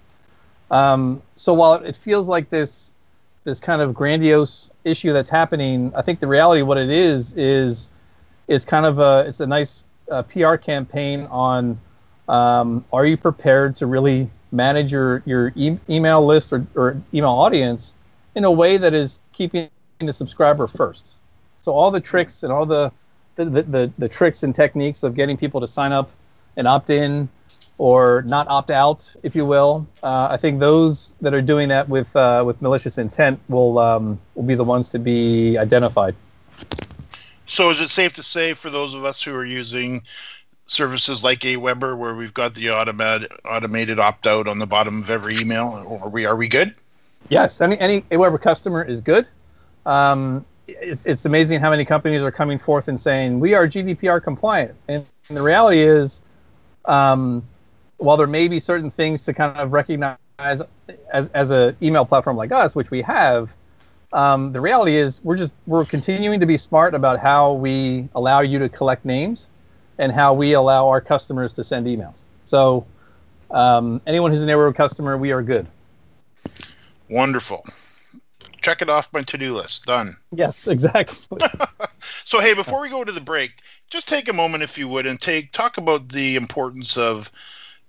Um, 0.69 1.21
so 1.35 1.53
while 1.53 1.75
it 1.75 1.95
feels 1.95 2.27
like 2.27 2.49
this 2.49 2.93
this 3.47 3.61
kind 3.61 3.81
of 3.81 3.93
grandiose 3.93 4.69
issue 4.83 5.13
that's 5.13 5.29
happening, 5.29 5.89
I 5.95 6.01
think 6.01 6.19
the 6.19 6.27
reality 6.27 6.59
of 6.59 6.67
what 6.67 6.77
it 6.77 6.89
is 6.89 7.33
is 7.35 7.89
is 8.49 8.65
kind 8.65 8.85
of 8.85 8.99
a 8.99 9.23
it's 9.25 9.39
a 9.39 9.47
nice 9.47 9.85
uh, 10.11 10.23
PR 10.23 10.55
campaign 10.55 11.21
on 11.31 11.79
um, 12.27 12.83
are 12.91 13.05
you 13.05 13.15
prepared 13.15 13.73
to 13.77 13.85
really 13.85 14.29
manage 14.51 14.91
your 14.91 15.23
your 15.25 15.53
e- 15.55 15.79
email 15.89 16.25
list 16.25 16.51
or, 16.51 16.67
or 16.75 17.01
email 17.13 17.29
audience 17.29 17.93
in 18.35 18.43
a 18.43 18.51
way 18.51 18.75
that 18.75 18.93
is 18.93 19.21
keeping 19.31 19.69
the 19.99 20.11
subscriber 20.11 20.67
first. 20.67 21.15
So 21.55 21.71
all 21.71 21.89
the 21.89 22.01
tricks 22.01 22.43
and 22.43 22.51
all 22.51 22.65
the 22.65 22.91
the, 23.35 23.45
the, 23.45 23.91
the 23.97 24.09
tricks 24.09 24.43
and 24.43 24.53
techniques 24.53 25.03
of 25.03 25.15
getting 25.15 25.37
people 25.37 25.61
to 25.61 25.67
sign 25.67 25.93
up 25.93 26.11
and 26.57 26.67
opt 26.67 26.89
in 26.89 27.29
or 27.77 28.23
not 28.23 28.47
opt 28.47 28.71
out, 28.71 29.15
if 29.23 29.35
you 29.35 29.45
will. 29.45 29.87
Uh, 30.01 30.27
I 30.31 30.37
think 30.37 30.59
those 30.59 31.15
that 31.21 31.33
are 31.33 31.41
doing 31.41 31.69
that 31.69 31.87
with 31.87 32.15
uh, 32.15 32.43
with 32.45 32.61
malicious 32.61 32.97
intent 32.97 33.39
will 33.49 33.77
um, 33.79 34.19
will 34.35 34.43
be 34.43 34.55
the 34.55 34.63
ones 34.63 34.89
to 34.91 34.99
be 34.99 35.57
identified. 35.57 36.15
So, 37.45 37.69
is 37.69 37.79
it 37.79 37.89
safe 37.89 38.13
to 38.13 38.23
say 38.23 38.53
for 38.53 38.69
those 38.69 38.93
of 38.93 39.05
us 39.05 39.21
who 39.21 39.33
are 39.35 39.45
using 39.45 40.01
services 40.65 41.23
like 41.23 41.39
Aweber, 41.39 41.97
where 41.97 42.13
we've 42.15 42.33
got 42.33 42.55
the 42.55 42.71
automated 42.71 43.31
automated 43.45 43.99
opt 43.99 44.27
out 44.27 44.47
on 44.47 44.59
the 44.59 44.67
bottom 44.67 45.01
of 45.01 45.09
every 45.09 45.37
email, 45.37 45.99
are 46.03 46.09
we 46.09 46.25
are 46.25 46.35
we 46.35 46.47
good? 46.47 46.75
Yes, 47.29 47.61
any 47.61 47.79
any 47.79 48.01
Aweber 48.03 48.41
customer 48.41 48.83
is 48.83 49.01
good. 49.01 49.27
Um, 49.85 50.45
it's, 50.67 51.05
it's 51.05 51.25
amazing 51.25 51.61
how 51.61 51.69
many 51.69 51.85
companies 51.85 52.21
are 52.23 52.31
coming 52.31 52.59
forth 52.59 52.87
and 52.87 52.99
saying 52.99 53.39
we 53.39 53.53
are 53.53 53.67
GDPR 53.67 54.21
compliant, 54.21 54.75
and, 54.87 55.05
and 55.29 55.37
the 55.37 55.43
reality 55.43 55.79
is. 55.79 56.21
Um, 56.85 57.43
while 57.97 58.17
there 58.17 58.27
may 58.27 58.47
be 58.47 58.59
certain 58.59 58.89
things 58.89 59.25
to 59.25 59.33
kind 59.33 59.57
of 59.57 59.73
recognize 59.73 60.17
as 60.39 60.61
as 61.29 61.51
an 61.51 61.75
email 61.81 62.05
platform 62.05 62.37
like 62.37 62.51
us, 62.51 62.75
which 62.75 62.91
we 62.91 63.01
have, 63.01 63.55
um, 64.13 64.51
the 64.51 64.61
reality 64.61 64.95
is 64.95 65.23
we're 65.23 65.35
just 65.35 65.53
we're 65.65 65.85
continuing 65.85 66.39
to 66.39 66.45
be 66.45 66.57
smart 66.57 66.93
about 66.93 67.19
how 67.19 67.53
we 67.53 68.07
allow 68.15 68.41
you 68.41 68.59
to 68.59 68.69
collect 68.69 69.03
names 69.03 69.49
and 69.97 70.11
how 70.11 70.33
we 70.33 70.53
allow 70.53 70.87
our 70.87 71.01
customers 71.01 71.53
to 71.53 71.63
send 71.63 71.87
emails. 71.87 72.23
So 72.45 72.85
um, 73.51 74.01
anyone 74.05 74.31
who's 74.31 74.41
an 74.41 74.49
Aweber 74.49 74.75
customer, 74.75 75.17
we 75.17 75.31
are 75.31 75.41
good. 75.41 75.67
Wonderful. 77.09 77.65
Check 78.61 78.81
it 78.81 78.89
off 78.89 79.11
my 79.13 79.21
to-do 79.23 79.55
list. 79.55 79.85
Done. 79.85 80.11
Yes, 80.31 80.67
exactly. 80.67 81.37
so 82.25 82.39
hey, 82.39 82.53
before 82.53 82.81
we 82.81 82.89
go 82.89 83.03
to 83.03 83.11
the 83.11 83.21
break, 83.21 83.53
just 83.89 84.07
take 84.07 84.27
a 84.27 84.33
moment, 84.33 84.63
if 84.63 84.77
you 84.77 84.87
would, 84.87 85.07
and 85.07 85.19
take 85.19 85.51
talk 85.51 85.77
about 85.77 86.09
the 86.09 86.35
importance 86.35 86.97
of 86.97 87.31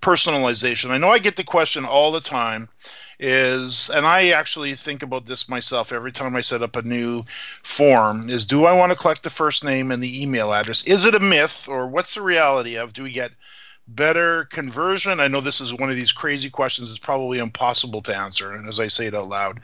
personalization. 0.01 0.91
I 0.91 0.99
know 0.99 1.11
I 1.11 1.19
get 1.19 1.37
the 1.37 1.45
question 1.45 1.85
all 1.85 2.13
the 2.13 2.21
time 2.21 2.69
is 3.21 3.91
and 3.91 4.07
I 4.07 4.29
actually 4.29 4.75
think 4.75 5.03
about 5.03 5.27
this 5.27 5.49
myself 5.49 5.93
every 5.93 6.13
time 6.13 6.37
I 6.37 6.41
set 6.41 6.63
up 6.63 6.77
a 6.77 6.83
new 6.83 7.25
form 7.65 8.31
is 8.31 8.47
do 8.47 8.65
I 8.65 8.73
want 8.73 8.93
to 8.93 8.99
collect 8.99 9.25
the 9.25 9.31
first 9.31 9.65
name 9.65 9.91
and 9.91 10.03
the 10.03 10.23
email 10.23 10.53
address? 10.53 10.85
Is 10.85 11.05
it 11.05 11.17
a 11.17 11.21
myth 11.21 11.69
or 11.69 11.89
what's 11.89 12.15
the 12.15 12.23
reality 12.23 12.77
of 12.77 12.93
do 12.93 13.03
we 13.03 13.11
get 13.11 13.33
better 13.89 14.45
conversion? 14.47 15.19
I 15.19 15.27
know 15.27 15.41
this 15.41 15.61
is 15.61 15.75
one 15.75 15.91
of 15.91 15.97
these 15.97 16.13
crazy 16.13 16.49
questions 16.49 16.91
it's 16.91 17.01
probably 17.01 17.41
impossible 17.41 18.03
to 18.03 18.17
answer 18.17 18.53
and 18.53 18.69
as 18.69 18.79
I 18.79 18.87
say 18.87 19.07
it 19.07 19.15
out 19.15 19.29
loud. 19.29 19.61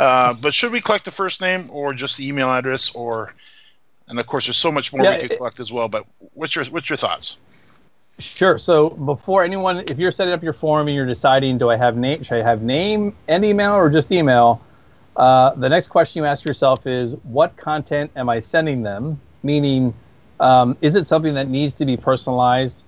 Uh, 0.00 0.34
but 0.34 0.52
should 0.52 0.72
we 0.72 0.80
collect 0.80 1.04
the 1.04 1.12
first 1.12 1.40
name 1.40 1.68
or 1.70 1.94
just 1.94 2.16
the 2.16 2.26
email 2.26 2.50
address 2.50 2.92
or 2.92 3.34
and 4.08 4.18
of 4.18 4.26
course 4.26 4.46
there's 4.46 4.56
so 4.56 4.72
much 4.72 4.92
more 4.92 5.04
yeah, 5.04 5.16
we 5.16 5.28
could 5.28 5.38
collect 5.38 5.60
as 5.60 5.72
well, 5.72 5.88
but 5.88 6.04
what's 6.34 6.56
your 6.56 6.64
what's 6.66 6.88
your 6.88 6.96
thoughts? 6.96 7.38
Sure. 8.18 8.58
So 8.58 8.90
before 8.90 9.44
anyone, 9.44 9.84
if 9.88 9.98
you're 9.98 10.10
setting 10.10 10.32
up 10.32 10.42
your 10.42 10.54
form 10.54 10.88
and 10.88 10.96
you're 10.96 11.06
deciding, 11.06 11.58
do 11.58 11.68
I 11.68 11.76
have 11.76 11.96
name? 11.96 12.22
Should 12.22 12.38
I 12.38 12.42
have 12.42 12.62
name 12.62 13.14
and 13.28 13.44
email 13.44 13.72
or 13.74 13.90
just 13.90 14.10
email? 14.10 14.62
Uh, 15.16 15.50
the 15.54 15.68
next 15.68 15.88
question 15.88 16.22
you 16.22 16.26
ask 16.26 16.44
yourself 16.44 16.86
is, 16.86 17.14
what 17.24 17.56
content 17.56 18.10
am 18.16 18.28
I 18.28 18.40
sending 18.40 18.82
them? 18.82 19.20
Meaning, 19.42 19.92
um, 20.40 20.76
is 20.80 20.94
it 20.96 21.06
something 21.06 21.34
that 21.34 21.48
needs 21.48 21.74
to 21.74 21.84
be 21.84 21.96
personalized? 21.96 22.84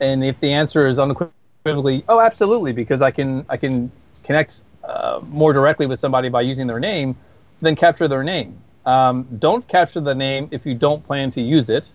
And 0.00 0.22
if 0.24 0.38
the 0.38 0.52
answer 0.52 0.86
is 0.86 0.98
unequivocally, 1.00 2.04
oh, 2.08 2.20
absolutely, 2.20 2.72
because 2.72 3.02
I 3.02 3.10
can 3.10 3.44
I 3.48 3.56
can 3.56 3.90
connect 4.22 4.62
uh, 4.84 5.20
more 5.26 5.52
directly 5.52 5.86
with 5.86 5.98
somebody 5.98 6.28
by 6.28 6.42
using 6.42 6.68
their 6.68 6.80
name, 6.80 7.16
then 7.60 7.74
capture 7.74 8.06
their 8.06 8.22
name. 8.22 8.56
Um, 8.86 9.26
don't 9.38 9.66
capture 9.66 10.00
the 10.00 10.14
name 10.14 10.48
if 10.52 10.64
you 10.64 10.74
don't 10.74 11.04
plan 11.04 11.32
to 11.32 11.40
use 11.40 11.68
it. 11.68 11.90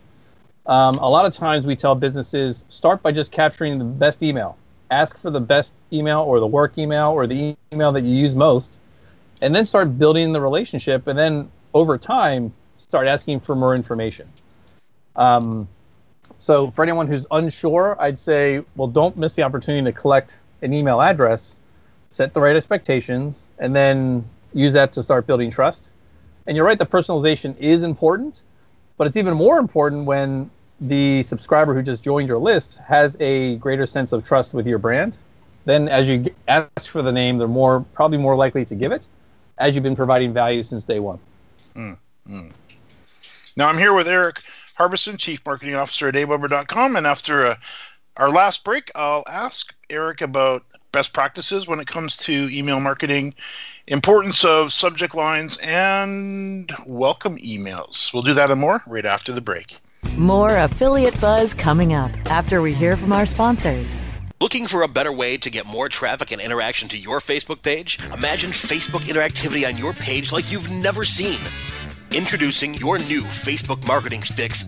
Um, 0.65 0.95
a 0.95 1.10
lot 1.10 1.26
of 1.26 1.34
times 1.34 1.65
we 1.65 1.76
tell 1.76 1.93
businesses 1.93 2.63
start 2.69 3.02
by 3.02 3.12
just 3.12 3.32
capturing 3.32 3.78
the 3.78 3.86
best 3.86 4.23
email. 4.23 4.58
Ask 4.91 5.17
for 5.19 5.30
the 5.30 5.39
best 5.39 5.76
email 5.91 6.21
or 6.21 6.39
the 6.39 6.47
work 6.47 6.78
email 6.78 7.10
or 7.10 7.28
the 7.28 7.56
email 7.73 7.91
that 7.91 8.04
you 8.04 8.15
use 8.15 8.36
most, 8.36 8.80
and 9.41 9.54
then 9.54 9.65
start 9.65 9.97
building 9.97 10.32
the 10.32 10.39
relationship. 10.39 11.08
And 11.08 11.19
then 11.19 11.52
over 11.73 11.97
time, 11.97 12.54
start 12.78 13.08
asking 13.08 13.41
for 13.41 13.56
more 13.56 13.76
information. 13.76 14.28
Um, 15.15 15.67
so 16.38 16.71
for 16.71 16.84
anyone 16.84 17.08
who's 17.08 17.28
unsure, 17.32 17.97
I'd 17.99 18.17
say, 18.19 18.63
well, 18.76 18.88
don't 18.88 19.17
miss 19.17 19.36
the 19.36 19.43
opportunity 19.43 19.84
to 19.86 19.91
collect 19.91 20.39
an 20.62 20.73
email 20.73 21.02
address, 21.02 21.58
set 22.12 22.34
the 22.34 22.39
right 22.39 22.56
expectations, 22.56 23.47
and 23.60 23.76
then 23.76 24.23
use 24.54 24.73
that 24.73 24.93
to 24.93 25.04
start 25.04 25.28
building 25.28 25.49
trust. 25.52 25.91
And 26.47 26.56
you're 26.56 26.65
right, 26.65 26.78
the 26.78 26.86
personalization 26.86 27.58
is 27.58 27.84
important 27.84 28.43
but 29.04 29.08
it's 29.08 29.18
even 29.18 29.34
more 29.34 29.58
important 29.58 30.06
when 30.06 30.50
the 30.80 31.22
subscriber 31.24 31.74
who 31.74 31.82
just 31.82 32.02
joined 32.02 32.30
your 32.30 32.38
list 32.38 32.78
has 32.78 33.18
a 33.20 33.58
greater 33.58 33.86
sense 33.86 34.13
of 34.13 34.24
trust 34.24 34.54
with 34.54 34.66
your 34.66 34.78
brand. 34.78 35.18
Then, 35.66 35.89
as 35.89 36.08
you 36.08 36.34
ask 36.48 36.89
for 36.89 37.02
the 37.02 37.12
name, 37.12 37.38
they're 37.38 37.50
more 37.50 37.84
probably 37.94 38.18
more 38.18 38.38
likely 38.38 38.63
to 38.63 38.76
give 38.76 38.94
it, 38.94 39.06
as 39.58 39.76
you've 39.76 39.84
been 39.84 39.98
providing 39.98 40.32
value 40.32 40.63
since 40.63 40.86
day 40.86 41.00
one. 41.00 41.20
Mm, 41.76 41.98
mm. 42.30 42.54
Now, 43.58 43.68
I'm 43.68 43.78
here 43.78 43.94
with 43.94 44.08
Eric 44.08 44.42
Harbison, 44.78 45.18
Chief 45.18 45.46
Marketing 45.46 45.76
Officer 45.76 46.08
at 46.08 46.16
Aweber.com, 46.16 46.96
and 46.96 47.06
after 47.06 47.48
uh, 47.48 47.56
our 48.16 48.30
last 48.30 48.63
break, 48.63 48.89
I'll 48.96 49.26
ask 49.28 49.76
Eric 49.89 50.22
about 50.22 50.63
best 50.93 51.12
practices 51.12 51.67
when 51.67 51.82
it 51.82 51.88
comes 51.88 52.15
to 52.15 52.49
email 52.49 52.79
marketing 52.79 53.34
importance 53.88 54.45
of 54.45 54.71
subject 54.71 55.13
lines, 55.15 55.58
and 55.58 56.71
welcome 56.86 57.38
emails. 57.38 58.13
We'll 58.13 58.23
do 58.23 58.34
that 58.34 58.49
and 58.49 58.62
more 58.62 58.82
right 58.88 59.06
after 59.06 59.34
the 59.34 59.41
break. 59.41 59.77
More 60.17 60.58
affiliate 60.58 61.19
buzz 61.19 61.53
coming 61.53 61.93
up 61.93 62.12
after 62.29 62.62
we 62.62 62.73
hear 62.73 62.95
from 62.95 63.12
our 63.12 63.25
sponsors. 63.25 64.03
Looking 64.39 64.67
for 64.67 64.84
a 64.84 64.88
better 64.88 65.12
way 65.12 65.38
to 65.38 65.49
get 65.49 65.65
more 65.65 65.88
traffic 65.88 66.32
and 66.32 66.41
interaction 66.41 66.89
to 66.89 66.97
your 66.97 67.19
Facebook 67.19 67.62
page? 67.62 67.99
Imagine 68.13 68.51
Facebook 68.51 69.01
interactivity 69.01 69.67
on 69.67 69.77
your 69.77 69.93
page 69.93 70.34
like 70.34 70.51
you've 70.51 70.69
never 70.69 71.06
seen. 71.06 71.39
Introducing 72.12 72.73
your 72.75 72.99
new 72.99 73.21
Facebook 73.21 73.86
marketing 73.88 74.21
fix 74.21 74.67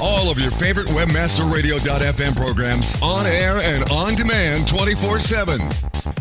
all 0.00 0.30
of 0.30 0.38
your 0.38 0.50
favorite 0.50 0.86
webmasterradio.fm 0.88 2.36
programs 2.36 2.96
on 3.02 3.26
air 3.26 3.60
and 3.62 3.84
on 3.90 4.14
demand 4.14 4.64
24-7. 4.64 5.58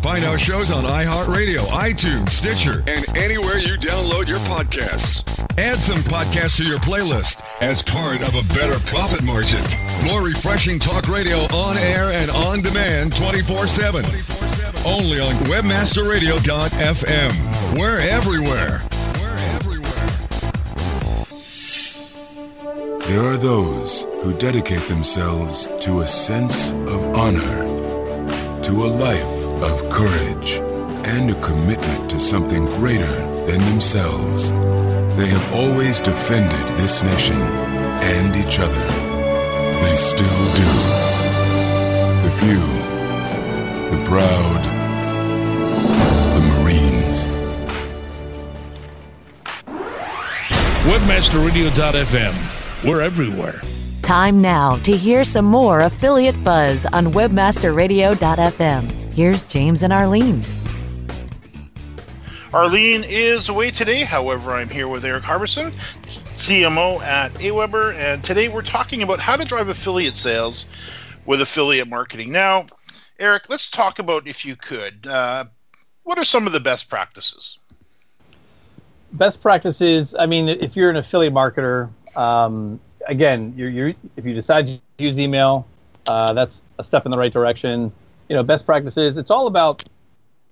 Find 0.01 0.23
our 0.25 0.37
shows 0.37 0.71
on 0.71 0.83
iHeartRadio, 0.83 1.59
iTunes, 1.67 2.29
Stitcher, 2.29 2.83
and 2.87 3.05
anywhere 3.17 3.57
you 3.57 3.75
download 3.77 4.27
your 4.27 4.39
podcasts. 4.39 5.23
Add 5.57 5.77
some 5.77 5.99
podcasts 6.03 6.57
to 6.57 6.63
your 6.63 6.79
playlist 6.79 7.41
as 7.61 7.81
part 7.81 8.21
of 8.21 8.35
a 8.35 8.43
better 8.53 8.79
profit 8.87 9.23
margin. 9.23 9.63
More 10.09 10.23
refreshing 10.23 10.79
talk 10.79 11.07
radio 11.07 11.37
on 11.55 11.77
air 11.77 12.11
and 12.11 12.29
on 12.31 12.61
demand 12.61 13.11
24-7. 13.13 14.03
Only 14.85 15.19
on 15.19 15.33
webmasterradio.fm. 15.45 17.77
We're 17.77 17.99
everywhere. 17.99 18.81
There 23.09 23.23
are 23.23 23.37
those 23.37 24.03
who 24.21 24.37
dedicate 24.37 24.83
themselves 24.83 25.67
to 25.81 26.01
a 26.01 26.07
sense 26.07 26.69
of 26.69 27.03
honor, 27.15 27.65
to 28.61 28.71
a 28.71 28.89
life 29.01 29.47
of 29.63 29.89
courage, 29.89 30.59
and 31.09 31.31
a 31.31 31.41
commitment 31.41 32.11
to 32.11 32.19
something 32.19 32.65
greater 32.65 33.11
than 33.47 33.61
themselves. 33.61 34.51
They 35.17 35.25
have 35.25 35.53
always 35.55 36.01
defended 36.01 36.67
this 36.77 37.01
nation 37.01 37.35
and 37.35 38.35
each 38.35 38.59
other. 38.59 38.85
They 39.81 39.95
still 39.95 40.45
do. 40.53 40.71
The 42.21 42.31
few, 42.37 42.61
the 43.89 44.05
proud, 44.05 44.63
the 46.35 46.41
Marines. 46.61 47.25
WebmasterRadio.fm 50.85 52.58
we're 52.83 53.01
everywhere. 53.01 53.61
Time 54.01 54.41
now 54.41 54.77
to 54.77 54.95
hear 54.95 55.23
some 55.23 55.45
more 55.45 55.81
affiliate 55.81 56.41
buzz 56.43 56.85
on 56.87 57.13
webmasterradio.fm. 57.13 59.13
Here's 59.13 59.43
James 59.43 59.83
and 59.83 59.93
Arlene. 59.93 60.41
Arlene 62.53 63.03
is 63.07 63.49
away 63.49 63.69
today. 63.69 64.03
However, 64.03 64.53
I'm 64.53 64.69
here 64.69 64.87
with 64.87 65.05
Eric 65.05 65.23
Harbison, 65.23 65.71
CMO 66.35 66.99
at 67.01 67.31
Aweber, 67.33 67.93
and 67.95 68.23
today 68.23 68.47
we're 68.47 68.63
talking 68.63 69.03
about 69.03 69.19
how 69.19 69.35
to 69.35 69.45
drive 69.45 69.69
affiliate 69.69 70.17
sales 70.17 70.65
with 71.27 71.41
affiliate 71.41 71.87
marketing. 71.87 72.31
Now, 72.31 72.65
Eric, 73.19 73.49
let's 73.49 73.69
talk 73.69 73.99
about 73.99 74.27
if 74.27 74.45
you 74.45 74.55
could. 74.55 75.05
Uh, 75.05 75.45
what 76.03 76.17
are 76.17 76.23
some 76.23 76.47
of 76.47 76.53
the 76.53 76.59
best 76.59 76.89
practices? 76.89 77.59
Best 79.13 79.41
practices. 79.41 80.15
I 80.17 80.25
mean, 80.25 80.49
if 80.49 80.75
you're 80.75 80.89
an 80.89 80.95
affiliate 80.95 81.33
marketer, 81.33 81.89
um, 82.19 82.79
again, 83.07 83.53
you're, 83.55 83.69
you're, 83.69 83.93
if 84.17 84.25
you 84.25 84.33
decide 84.33 84.67
to 84.67 84.79
use 84.97 85.19
email, 85.19 85.65
uh, 86.07 86.33
that's 86.33 86.63
a 86.77 86.83
step 86.83 87.05
in 87.05 87.11
the 87.11 87.19
right 87.19 87.31
direction. 87.31 87.91
You 88.27 88.35
know, 88.35 88.43
best 88.43 88.65
practices. 88.65 89.17
It's 89.17 89.31
all 89.31 89.47
about, 89.47 89.83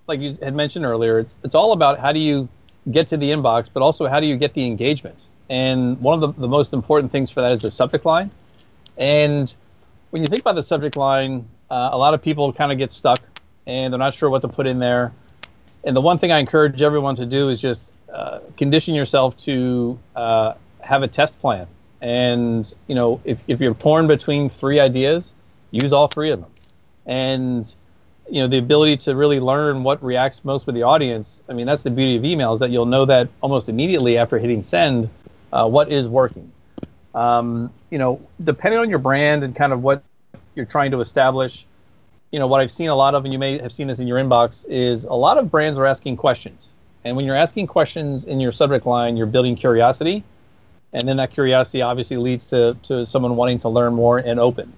like 0.08 0.20
you 0.20 0.38
had 0.42 0.56
mentioned 0.56 0.86
earlier, 0.86 1.20
it's 1.20 1.36
it's 1.44 1.56
all 1.56 1.74
about 1.74 2.00
how 2.00 2.12
do 2.12 2.20
you 2.20 2.48
get 2.92 3.08
to 3.10 3.18
the 3.18 3.30
inbox, 3.30 3.70
but 3.72 3.84
also 3.84 4.08
how 4.08 4.20
do 4.20 4.28
you 4.28 4.38
get 4.38 4.54
the 4.54 4.66
engagement. 4.66 5.26
And 5.50 6.00
one 6.00 6.22
of 6.22 6.36
the, 6.36 6.42
the 6.42 6.48
most 6.48 6.74
important 6.74 7.12
things 7.12 7.30
for 7.30 7.42
that 7.42 7.52
is 7.52 7.62
the 7.62 7.72
subject 7.72 8.06
line. 8.06 8.32
And 8.98 9.54
when 10.12 10.22
you 10.22 10.28
think 10.28 10.42
about 10.42 10.56
the 10.56 10.64
subject 10.64 10.96
line, 10.96 11.48
uh, 11.70 11.90
a 11.92 11.98
lot 11.98 12.14
of 12.14 12.22
people 12.22 12.52
kind 12.54 12.72
of 12.72 12.78
get 12.78 12.94
stuck 12.94 13.20
and 13.66 13.94
they're 13.94 14.00
not 14.00 14.14
sure 14.14 14.30
what 14.30 14.42
to 14.42 14.48
put 14.48 14.66
in 14.66 14.80
there. 14.80 15.12
And 15.84 15.96
the 15.96 16.02
one 16.02 16.18
thing 16.18 16.32
I 16.32 16.40
encourage 16.40 16.82
everyone 16.82 17.16
to 17.18 17.26
do 17.26 17.50
is 17.50 17.62
just 17.62 17.94
uh, 18.12 18.40
condition 18.58 18.96
yourself 18.96 19.36
to 19.38 20.00
uh, 20.16 20.54
have 20.88 21.04
a 21.04 21.08
test 21.08 21.40
plan. 21.40 21.68
And, 22.02 22.74
you 22.88 22.96
know, 22.96 23.22
if, 23.24 23.40
if 23.48 23.60
you're 23.60 23.74
torn 23.74 24.08
between 24.08 24.50
three 24.50 24.80
ideas, 24.80 25.34
use 25.72 25.92
all 25.92 26.08
three 26.08 26.32
of 26.32 26.42
them. 26.42 26.52
And, 27.06 27.74
you 28.30 28.42
know, 28.42 28.48
the 28.48 28.58
ability 28.58 28.98
to 28.98 29.16
really 29.16 29.40
learn 29.40 29.84
what 29.84 30.04
reacts 30.04 30.46
most 30.46 30.66
with 30.66 30.76
the 30.76 30.84
audience. 30.84 31.42
I 31.50 31.54
mean, 31.54 31.66
that's 31.66 31.84
the 31.84 31.90
beauty 31.90 32.18
of 32.18 32.26
email 32.26 32.54
is 32.54 32.60
that 32.60 32.70
you'll 32.70 32.86
know 32.86 33.06
that 33.06 33.30
almost 33.42 33.70
immediately 33.70 34.18
after 34.18 34.38
hitting 34.38 34.64
send 34.64 35.10
uh, 35.52 35.68
what 35.68 35.92
is 35.92 36.08
working. 36.08 36.52
Um, 37.16 37.74
you 37.90 37.98
know, 37.98 38.22
depending 38.44 38.80
on 38.80 38.90
your 38.90 39.00
brand 39.00 39.44
and 39.44 39.56
kind 39.56 39.74
of 39.74 39.82
what 39.82 40.04
you're 40.56 40.66
trying 40.66 40.92
to 40.92 41.02
establish, 41.02 41.66
you 42.32 42.40
know, 42.40 42.48
what 42.48 42.62
I've 42.62 42.72
seen 42.72 42.90
a 42.90 42.96
lot 42.96 43.16
of, 43.16 43.24
and 43.24 43.34
you 43.34 43.40
may 43.40 43.58
have 43.60 43.74
seen 43.74 43.88
this 43.88 44.00
in 44.00 44.08
your 44.08 44.20
inbox, 44.20 44.66
is 44.68 45.06
a 45.06 45.14
lot 45.14 45.38
of 45.38 45.50
brands 45.50 45.78
are 45.78 45.86
asking 45.86 46.18
questions. 46.18 46.70
And 47.06 47.16
when 47.16 47.26
you're 47.26 47.36
asking 47.36 47.68
questions 47.68 48.26
in 48.26 48.40
your 48.40 48.52
subject 48.52 48.86
line, 48.86 49.18
you're 49.18 49.26
building 49.26 49.56
curiosity. 49.56 50.24
And 50.94 51.08
then 51.08 51.18
that 51.18 51.32
curiosity 51.32 51.82
obviously 51.82 52.18
leads 52.18 52.46
to, 52.48 52.78
to 52.84 53.06
someone 53.06 53.36
wanting 53.36 53.60
to 53.60 53.70
learn 53.70 53.94
more 53.94 54.20
and 54.20 54.40
open. 54.40 54.72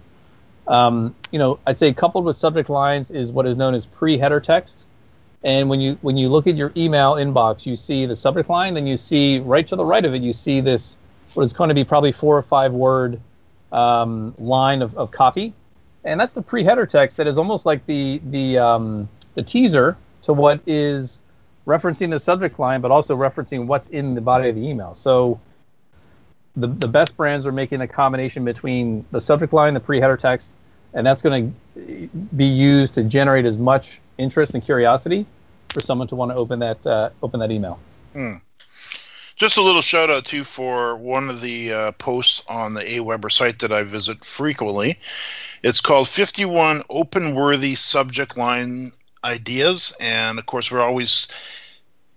Um, 0.68 1.16
you 1.32 1.40
know, 1.40 1.60
I'd 1.66 1.80
say 1.80 1.94
coupled 1.94 2.26
with 2.26 2.36
subject 2.36 2.70
lines 2.70 3.12
is 3.12 3.32
what 3.32 3.46
is 3.46 3.58
known 3.58 3.74
as 3.74 3.86
pre-header 3.86 4.40
text. 4.40 4.86
And 5.44 5.70
when 5.70 5.80
you 5.80 5.98
when 6.02 6.18
you 6.18 6.28
look 6.28 6.48
at 6.48 6.56
your 6.56 6.72
email 6.76 7.14
inbox, 7.14 7.66
you 7.66 7.76
see 7.76 8.06
the 8.06 8.16
subject 8.16 8.50
line, 8.50 8.74
then 8.74 8.86
you 8.86 8.98
see 8.98 9.40
right 9.40 9.66
to 9.68 9.76
the 9.76 9.86
right 9.86 10.04
of 10.04 10.14
it, 10.14 10.22
you 10.22 10.34
see 10.34 10.60
this 10.60 10.98
what 11.34 11.44
is 11.44 11.54
going 11.54 11.70
to 11.70 11.74
be 11.74 11.84
probably 11.84 12.12
four 12.12 12.38
or 12.38 12.42
five 12.44 12.74
word 12.74 13.20
um, 13.72 14.34
line 14.38 14.82
of, 14.82 14.98
of 14.98 15.12
copy, 15.12 15.54
and 16.04 16.20
that's 16.20 16.34
the 16.34 16.42
pre-header 16.42 16.86
text 16.86 17.18
that 17.18 17.28
is 17.28 17.38
almost 17.38 17.66
like 17.66 17.86
the 17.86 18.20
the 18.32 18.58
um, 18.58 19.08
the 19.36 19.44
teaser 19.44 19.96
to 20.24 20.34
what 20.34 20.60
is 20.68 21.22
referencing 21.66 22.10
the 22.10 22.20
subject 22.20 22.60
line, 22.60 22.82
but 22.82 22.92
also 22.92 23.16
referencing 23.16 23.66
what's 23.66 23.88
in 23.88 24.16
the 24.16 24.22
body 24.22 24.50
of 24.50 24.56
the 24.56 24.68
email. 24.68 24.94
So 24.94 25.40
the 26.56 26.68
the 26.68 26.88
best 26.88 27.16
brands 27.16 27.46
are 27.46 27.52
making 27.52 27.80
the 27.80 27.88
combination 27.88 28.46
between 28.46 29.06
the 29.12 29.22
subject 29.22 29.54
line, 29.54 29.74
the 29.74 29.80
pre-header 29.80 30.18
text, 30.18 30.58
and 30.94 31.06
that's 31.06 31.22
going 31.22 31.56
to 31.76 32.10
be 32.36 32.46
used 32.46 32.94
to 32.96 33.04
generate 33.04 33.46
as 33.46 33.58
much 33.58 34.00
interest 34.18 34.54
and 34.54 34.64
curiosity 34.64 35.26
for 35.70 35.80
someone 35.80 36.08
to 36.08 36.16
want 36.16 36.32
to 36.32 36.36
open 36.36 36.60
that 36.60 36.86
uh, 36.86 37.10
open 37.22 37.40
that 37.40 37.52
email. 37.52 37.80
Hmm. 38.14 38.36
Just 39.36 39.56
a 39.56 39.62
little 39.62 39.82
shout 39.82 40.10
out 40.10 40.26
too 40.26 40.44
for 40.44 40.98
one 40.98 41.30
of 41.30 41.40
the 41.40 41.72
uh, 41.72 41.92
posts 41.94 42.44
on 42.50 42.74
the 42.74 42.82
AWeber 42.82 43.32
site 43.32 43.60
that 43.60 43.72
I 43.72 43.84
visit 43.84 44.26
frequently. 44.26 45.00
It's 45.64 45.80
called 45.80 46.10
51 46.10 46.82
Open 46.90 47.36
Worthy 47.36 47.76
Subject 47.76 48.38
Line 48.38 48.92
Ideas, 49.24 49.96
and 50.02 50.40
of 50.40 50.46
course 50.46 50.70
we're 50.70 50.82
always 50.82 51.30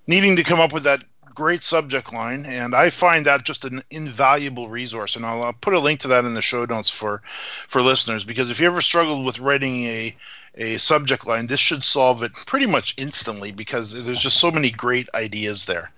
needing 0.08 0.34
to 0.36 0.42
come 0.42 0.58
up 0.58 0.72
with 0.72 0.82
that 0.82 1.04
great 1.34 1.62
subject 1.62 2.12
line, 2.12 2.44
and 2.46 2.74
I 2.74 2.90
find 2.90 3.26
that 3.26 3.44
just 3.44 3.64
an 3.64 3.82
invaluable 3.90 4.68
resource. 4.68 5.16
And 5.16 5.24
I'll, 5.24 5.42
I'll, 5.42 5.52
put 5.52 5.74
a 5.74 5.78
link 5.78 6.00
to 6.00 6.08
that 6.08 6.24
in 6.24 6.34
the 6.34 6.42
show 6.42 6.64
notes 6.64 6.90
for 6.90 7.22
for 7.66 7.82
listeners 7.82 8.24
because 8.24 8.50
if 8.50 8.60
you 8.60 8.66
ever 8.66 8.80
struggled 8.80 9.24
with 9.24 9.38
writing 9.38 9.84
a 9.84 10.16
a 10.56 10.78
subject 10.78 11.26
line, 11.26 11.46
this 11.46 11.60
should 11.60 11.82
solve 11.82 12.22
it 12.22 12.32
pretty 12.46 12.66
much 12.66 12.94
instantly 12.98 13.52
because 13.52 14.04
there's 14.04 14.20
just 14.20 14.38
so 14.38 14.50
many 14.50 14.70
great 14.70 15.08
ideas 15.14 15.66
there. 15.66 15.90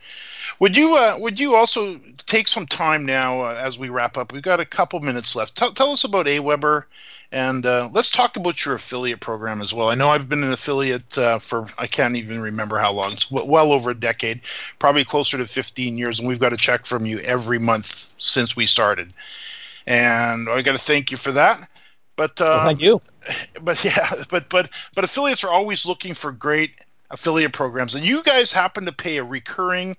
Would 0.61 0.77
you 0.77 0.97
uh, 0.97 1.17
would 1.19 1.41
you 1.41 1.57
also 1.57 1.99
take 2.27 2.47
some 2.49 2.67
time 2.67 3.05
now 3.05 3.43
uh, 3.43 3.59
as 3.59 3.79
we 3.79 3.89
wrap 3.89 4.17
up? 4.17 4.33
We've 4.33 4.43
got 4.43 4.61
a 4.61 4.65
couple 4.65 5.01
minutes 5.01 5.35
left. 5.35 5.57
T- 5.57 5.73
tell 5.75 5.91
us 5.91 6.05
about 6.05 6.27
AWeber, 6.27 6.85
and 7.33 7.67
uh, 7.67 7.89
let's 7.93 8.11
talk 8.11 8.37
about 8.37 8.65
your 8.65 8.75
affiliate 8.75 9.21
program 9.21 9.61
as 9.61 9.75
well. 9.75 9.89
I 9.89 9.97
know 9.97 10.11
I've 10.11 10.29
been 10.29 10.45
an 10.45 10.53
affiliate 10.53 11.19
uh, 11.19 11.41
for 11.41 11.67
I 11.79 11.87
can't 11.89 12.15
even 12.15 12.41
remember 12.41 12.79
how 12.79 12.93
long. 12.93 13.13
It's 13.13 13.31
well 13.31 13.73
over 13.73 13.91
a 13.91 13.95
decade, 13.95 14.43
probably 14.79 15.05
closer 15.05 15.37
to 15.39 15.47
15 15.47 15.99
years, 15.99 16.21
and 16.21 16.29
we've 16.29 16.39
got 16.39 16.53
a 16.53 16.57
check 16.57 16.87
from 16.87 17.05
you 17.05 17.19
every 17.21 17.59
month 17.59 18.13
since 18.19 18.55
we 18.55 18.67
started. 18.67 19.13
And 19.87 20.49
I 20.49 20.63
got 20.63 20.77
to 20.77 20.83
thank 20.83 21.11
you 21.11 21.17
for 21.17 21.33
that. 21.33 21.69
But 22.17 22.39
well, 22.39 22.65
thank 22.65 22.81
you. 22.81 23.01
But 23.63 23.83
yeah, 23.85 24.11
but 24.31 24.49
but 24.49 24.71
but 24.95 25.05
affiliates 25.05 25.45
are 25.45 25.51
always 25.51 25.87
looking 25.87 26.15
for 26.15 26.33
great 26.33 26.73
affiliate 27.11 27.53
programs, 27.53 27.95
and 27.95 28.05
you 28.05 28.23
guys 28.23 28.53
happen 28.53 28.85
to 28.87 28.93
pay 28.93 29.17
a 29.17 29.25
recurring 29.25 29.97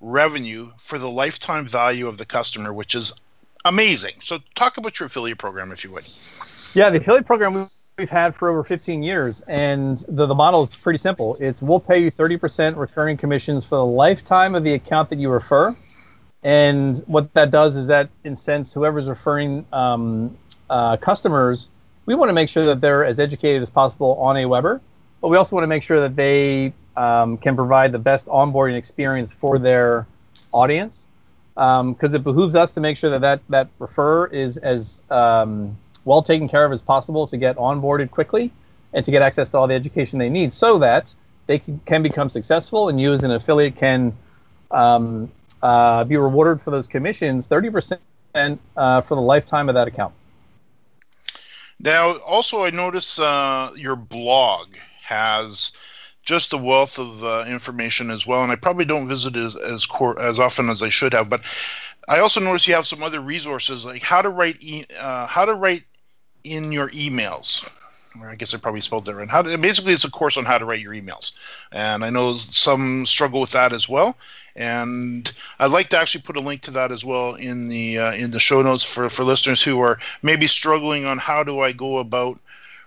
revenue 0.00 0.70
for 0.78 0.98
the 0.98 1.10
lifetime 1.10 1.66
value 1.66 2.08
of 2.08 2.18
the 2.18 2.26
customer, 2.26 2.72
which 2.72 2.94
is 2.94 3.12
amazing. 3.64 4.14
So, 4.22 4.38
talk 4.54 4.76
about 4.76 4.98
your 4.98 5.06
affiliate 5.06 5.38
program, 5.38 5.72
if 5.72 5.84
you 5.84 5.92
would. 5.92 6.08
Yeah, 6.74 6.90
the 6.90 6.98
affiliate 6.98 7.26
program 7.26 7.68
we've 7.96 8.10
had 8.10 8.34
for 8.34 8.48
over 8.48 8.64
15 8.64 9.02
years, 9.02 9.40
and 9.42 9.98
the, 10.08 10.26
the 10.26 10.34
model 10.34 10.64
is 10.64 10.74
pretty 10.74 10.98
simple. 10.98 11.36
It's 11.40 11.62
we'll 11.62 11.80
pay 11.80 12.02
you 12.02 12.10
30% 12.10 12.76
recurring 12.76 13.16
commissions 13.16 13.64
for 13.64 13.76
the 13.76 13.84
lifetime 13.84 14.54
of 14.54 14.64
the 14.64 14.74
account 14.74 15.10
that 15.10 15.18
you 15.18 15.30
refer. 15.30 15.74
And 16.42 16.98
what 17.06 17.32
that 17.34 17.50
does 17.50 17.76
is 17.76 17.86
that 17.86 18.10
incents 18.22 18.74
whoever's 18.74 19.06
referring 19.06 19.64
um, 19.72 20.36
uh, 20.70 20.96
customers. 20.96 21.70
We 22.06 22.14
want 22.14 22.28
to 22.28 22.34
make 22.34 22.48
sure 22.48 22.66
that 22.66 22.80
they're 22.80 23.04
as 23.04 23.18
educated 23.18 23.62
as 23.62 23.70
possible 23.70 24.16
on 24.16 24.36
AWeber, 24.36 24.80
but 25.20 25.28
we 25.28 25.36
also 25.36 25.56
want 25.56 25.64
to 25.64 25.68
make 25.68 25.82
sure 25.82 26.00
that 26.00 26.16
they 26.16 26.72
um, 26.96 27.36
can 27.38 27.56
provide 27.56 27.92
the 27.92 27.98
best 27.98 28.26
onboarding 28.26 28.76
experience 28.76 29.32
for 29.32 29.58
their 29.58 30.06
audience 30.52 31.08
because 31.54 31.80
um, 31.80 32.14
it 32.14 32.24
behooves 32.24 32.54
us 32.54 32.74
to 32.74 32.80
make 32.80 32.96
sure 32.96 33.10
that 33.10 33.20
that, 33.20 33.40
that 33.48 33.68
refer 33.78 34.26
is 34.26 34.56
as 34.56 35.02
um, 35.10 35.76
well 36.04 36.22
taken 36.22 36.48
care 36.48 36.64
of 36.64 36.72
as 36.72 36.82
possible 36.82 37.26
to 37.26 37.36
get 37.36 37.56
onboarded 37.56 38.10
quickly 38.10 38.50
and 38.92 39.04
to 39.04 39.10
get 39.10 39.22
access 39.22 39.50
to 39.50 39.58
all 39.58 39.66
the 39.66 39.74
education 39.74 40.18
they 40.18 40.28
need 40.28 40.52
so 40.52 40.78
that 40.78 41.14
they 41.46 41.58
can, 41.58 41.80
can 41.84 42.02
become 42.02 42.28
successful 42.28 42.88
and 42.88 43.00
you 43.00 43.12
as 43.12 43.24
an 43.24 43.30
affiliate 43.30 43.76
can 43.76 44.12
um, 44.70 45.30
uh, 45.62 46.04
be 46.04 46.16
rewarded 46.16 46.60
for 46.60 46.70
those 46.70 46.86
commissions 46.86 47.46
30% 47.46 47.98
uh, 48.76 49.00
for 49.02 49.14
the 49.14 49.20
lifetime 49.20 49.68
of 49.68 49.74
that 49.74 49.86
account. 49.86 50.12
Now, 51.80 52.16
also, 52.18 52.64
I 52.64 52.70
notice 52.70 53.18
uh, 53.18 53.70
your 53.76 53.96
blog 53.96 54.74
has 55.02 55.76
just 56.22 56.52
a 56.52 56.58
wealth 56.58 56.98
of 56.98 57.22
uh, 57.22 57.44
information 57.46 58.10
as 58.10 58.26
well. 58.26 58.42
And 58.42 58.50
I 58.50 58.56
probably 58.56 58.84
don't 58.86 59.08
visit 59.08 59.36
it 59.36 59.44
as 59.44 59.56
as, 59.56 59.86
cor- 59.86 60.18
as 60.20 60.38
often 60.38 60.68
as 60.70 60.82
I 60.82 60.88
should 60.88 61.12
have. 61.12 61.28
But 61.28 61.42
I 62.08 62.18
also 62.20 62.40
notice 62.40 62.66
you 62.66 62.74
have 62.74 62.86
some 62.86 63.02
other 63.02 63.20
resources 63.20 63.84
like 63.84 64.02
how 64.02 64.22
to 64.22 64.30
write 64.30 64.56
e- 64.60 64.84
uh, 65.00 65.26
how 65.26 65.44
to 65.44 65.54
write 65.54 65.84
in 66.42 66.72
your 66.72 66.88
emails. 66.90 67.68
I 68.22 68.34
guess 68.36 68.54
I 68.54 68.58
probably 68.58 68.80
spelled 68.80 69.06
that 69.06 69.14
right. 69.14 69.28
How 69.28 69.42
to, 69.42 69.58
basically, 69.58 69.92
it's 69.92 70.04
a 70.04 70.10
course 70.10 70.36
on 70.36 70.44
how 70.44 70.58
to 70.58 70.64
write 70.64 70.80
your 70.80 70.92
emails, 70.92 71.32
and 71.72 72.04
I 72.04 72.10
know 72.10 72.36
some 72.36 73.06
struggle 73.06 73.40
with 73.40 73.52
that 73.52 73.72
as 73.72 73.88
well. 73.88 74.16
And 74.56 75.32
I'd 75.58 75.72
like 75.72 75.88
to 75.88 75.98
actually 75.98 76.22
put 76.22 76.36
a 76.36 76.40
link 76.40 76.60
to 76.62 76.70
that 76.72 76.92
as 76.92 77.04
well 77.04 77.34
in 77.34 77.68
the 77.68 77.98
uh, 77.98 78.12
in 78.12 78.30
the 78.30 78.38
show 78.38 78.62
notes 78.62 78.84
for 78.84 79.08
for 79.08 79.24
listeners 79.24 79.62
who 79.62 79.80
are 79.80 79.98
maybe 80.22 80.46
struggling 80.46 81.06
on 81.06 81.18
how 81.18 81.42
do 81.42 81.60
I 81.60 81.72
go 81.72 81.98
about 81.98 82.38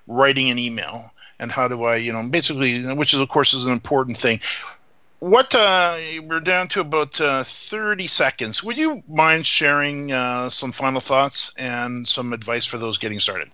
writing 0.07 0.49
an 0.49 0.57
email 0.57 1.11
and 1.39 1.51
how 1.51 1.67
do 1.67 1.83
I, 1.83 1.97
you 1.97 2.13
know, 2.13 2.23
basically, 2.29 2.83
which 2.95 3.13
is 3.13 3.19
of 3.19 3.29
course 3.29 3.53
is 3.53 3.65
an 3.65 3.71
important 3.71 4.17
thing. 4.17 4.39
What 5.19 5.55
uh, 5.55 5.97
we're 6.23 6.39
down 6.39 6.67
to 6.69 6.81
about 6.81 7.19
uh, 7.19 7.43
30 7.43 8.07
seconds. 8.07 8.63
Would 8.63 8.77
you 8.77 9.01
mind 9.07 9.47
sharing 9.47 10.11
uh, 10.11 10.49
some 10.49 10.71
final 10.71 11.01
thoughts 11.01 11.53
and 11.57 12.07
some 12.07 12.33
advice 12.33 12.65
for 12.65 12.77
those 12.77 12.99
getting 12.99 13.19
started? 13.19 13.49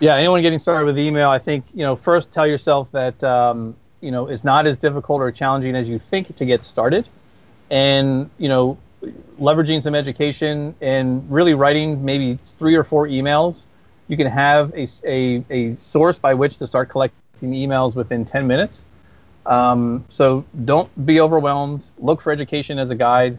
Yeah, 0.00 0.16
anyone 0.16 0.42
getting 0.42 0.58
started 0.58 0.86
with 0.86 0.98
email, 0.98 1.30
I 1.30 1.38
think 1.38 1.66
you 1.74 1.82
know 1.82 1.96
first 1.96 2.32
tell 2.32 2.46
yourself 2.46 2.90
that 2.92 3.22
um, 3.24 3.76
you 4.00 4.10
know 4.10 4.28
it's 4.28 4.44
not 4.44 4.66
as 4.66 4.78
difficult 4.78 5.20
or 5.20 5.30
challenging 5.30 5.76
as 5.76 5.88
you 5.88 5.98
think 5.98 6.34
to 6.36 6.46
get 6.46 6.64
started, 6.64 7.08
and 7.70 8.30
you 8.38 8.48
know 8.48 8.78
leveraging 9.40 9.82
some 9.82 9.94
education 9.94 10.74
and 10.80 11.30
really 11.30 11.54
writing 11.54 12.04
maybe 12.04 12.38
three 12.58 12.74
or 12.76 12.84
four 12.84 13.06
emails 13.08 13.66
you 14.08 14.16
can 14.16 14.26
have 14.26 14.72
a, 14.74 14.86
a, 15.06 15.44
a 15.50 15.74
source 15.74 16.18
by 16.18 16.34
which 16.34 16.58
to 16.58 16.66
start 16.66 16.90
collecting 16.90 17.24
emails 17.52 17.94
within 17.94 18.24
10 18.24 18.46
minutes. 18.46 18.86
Um, 19.46 20.04
so 20.08 20.44
don't 20.64 20.90
be 21.06 21.20
overwhelmed. 21.20 21.86
Look 21.98 22.20
for 22.20 22.32
education 22.32 22.78
as 22.78 22.90
a 22.90 22.96
guide. 22.96 23.38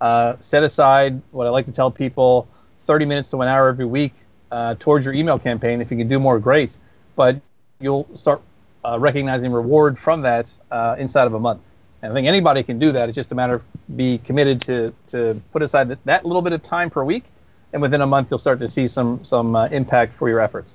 uh, 0.00 0.36
set 0.40 0.62
aside 0.62 1.22
what 1.32 1.46
I 1.46 1.50
like 1.50 1.66
to 1.66 1.72
tell 1.72 1.90
people 1.90 2.48
30 2.84 3.06
minutes 3.06 3.30
to 3.30 3.42
an 3.42 3.48
hour 3.48 3.68
every 3.68 3.86
week 3.86 4.14
uh, 4.50 4.74
towards 4.78 5.04
your 5.04 5.14
email 5.14 5.38
campaign. 5.38 5.80
If 5.80 5.90
you 5.90 5.96
can 5.96 6.08
do 6.08 6.18
more, 6.18 6.38
great. 6.38 6.76
But 7.14 7.40
you'll 7.80 8.08
start 8.14 8.42
uh, 8.84 8.98
recognizing 8.98 9.52
reward 9.52 9.98
from 9.98 10.22
that 10.22 10.56
uh, 10.70 10.96
inside 10.98 11.26
of 11.26 11.34
a 11.34 11.40
month. 11.40 11.60
And 12.02 12.12
I 12.12 12.14
think 12.14 12.28
anybody 12.28 12.62
can 12.62 12.78
do 12.78 12.92
that. 12.92 13.08
It's 13.08 13.16
just 13.16 13.32
a 13.32 13.34
matter 13.34 13.54
of 13.54 13.64
be 13.96 14.18
committed 14.18 14.60
to, 14.62 14.94
to 15.08 15.40
put 15.52 15.62
aside 15.62 15.88
that, 15.88 16.04
that 16.04 16.24
little 16.24 16.42
bit 16.42 16.52
of 16.52 16.62
time 16.62 16.90
per 16.90 17.02
week. 17.02 17.24
And 17.72 17.82
within 17.82 18.00
a 18.00 18.06
month, 18.06 18.30
you'll 18.30 18.38
start 18.38 18.60
to 18.60 18.68
see 18.68 18.86
some, 18.86 19.24
some 19.24 19.56
uh, 19.56 19.66
impact 19.66 20.14
for 20.14 20.28
your 20.28 20.40
efforts. 20.40 20.74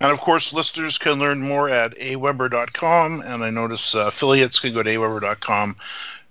And 0.00 0.12
of 0.12 0.20
course, 0.20 0.52
listeners 0.52 0.98
can 0.98 1.18
learn 1.18 1.40
more 1.40 1.68
at 1.68 1.92
aweber.com. 1.96 3.22
And 3.24 3.42
I 3.42 3.50
notice 3.50 3.94
uh, 3.94 4.06
affiliates 4.08 4.58
can 4.58 4.74
go 4.74 4.82
to 4.82 4.90
aweber.com 4.90 5.76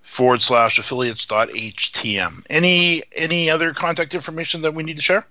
forward 0.05 0.41
slash 0.41 0.77
affiliates.htm. 0.77 2.45
Any 2.49 3.01
any 3.17 3.49
other 3.49 3.73
contact 3.73 4.13
information 4.13 4.61
that 4.61 4.73
we 4.73 4.83
need 4.83 4.97
to 4.97 5.01
share? 5.01 5.25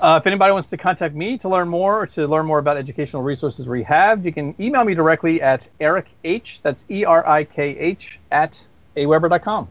Uh, 0.00 0.18
if 0.18 0.26
anybody 0.26 0.50
wants 0.50 0.70
to 0.70 0.78
contact 0.78 1.14
me 1.14 1.36
to 1.36 1.48
learn 1.48 1.68
more 1.68 2.00
or 2.00 2.06
to 2.06 2.26
learn 2.26 2.46
more 2.46 2.58
about 2.58 2.78
educational 2.78 3.22
resources 3.22 3.68
we 3.68 3.82
have, 3.82 4.24
you 4.24 4.32
can 4.32 4.54
email 4.58 4.82
me 4.82 4.94
directly 4.94 5.42
at 5.42 5.68
Erik 5.78 6.06
H. 6.24 6.62
That's 6.62 6.86
E 6.90 7.04
R 7.04 7.26
I 7.28 7.44
K 7.44 7.76
H 7.76 8.18
at 8.32 8.66
aweber.com. 8.96 9.68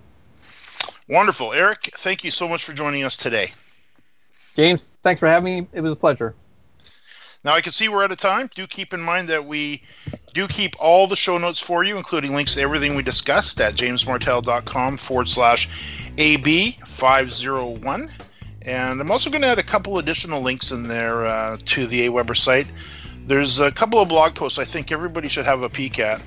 Wonderful. 1.09 1.53
Erik, 1.53 1.89
thank 1.97 2.23
you 2.23 2.29
so 2.29 2.47
much 2.47 2.63
for 2.63 2.73
joining 2.73 3.03
us 3.03 3.17
today. 3.17 3.51
James, 4.55 4.93
thanks 5.01 5.19
for 5.19 5.27
having 5.27 5.61
me. 5.61 5.67
It 5.73 5.81
was 5.81 5.93
a 5.93 5.95
pleasure. 5.95 6.35
Now, 7.43 7.53
I 7.53 7.61
can 7.61 7.71
see 7.71 7.89
we're 7.89 8.03
out 8.03 8.11
of 8.11 8.19
time. 8.19 8.49
Do 8.53 8.67
keep 8.67 8.93
in 8.93 8.99
mind 8.99 9.29
that 9.29 9.43
we 9.43 9.81
do 10.33 10.47
keep 10.47 10.75
all 10.77 11.07
the 11.07 11.15
show 11.15 11.39
notes 11.39 11.59
for 11.59 11.83
you, 11.83 11.97
including 11.97 12.35
links 12.35 12.53
to 12.55 12.61
everything 12.61 12.93
we 12.93 13.01
discussed 13.01 13.59
at 13.61 13.73
jamesmartell.com 13.73 14.97
forward 14.97 15.27
slash 15.27 15.67
AB501. 16.17 18.28
And 18.63 18.99
I'm 18.99 19.11
also 19.11 19.29
going 19.29 19.41
to 19.41 19.47
add 19.47 19.59
a 19.59 19.63
couple 19.63 19.97
additional 19.97 20.41
links 20.41 20.71
in 20.71 20.87
there 20.87 21.25
uh, 21.25 21.57
to 21.65 21.87
the 21.87 22.07
AWeber 22.07 22.35
site. 22.35 22.67
There's 23.25 23.59
a 23.59 23.71
couple 23.71 23.99
of 23.99 24.09
blog 24.09 24.35
posts 24.35 24.59
I 24.59 24.65
think 24.65 24.91
everybody 24.91 25.29
should 25.29 25.45
have 25.45 25.61
a 25.61 25.69
peek 25.69 25.99
at. 25.99 26.21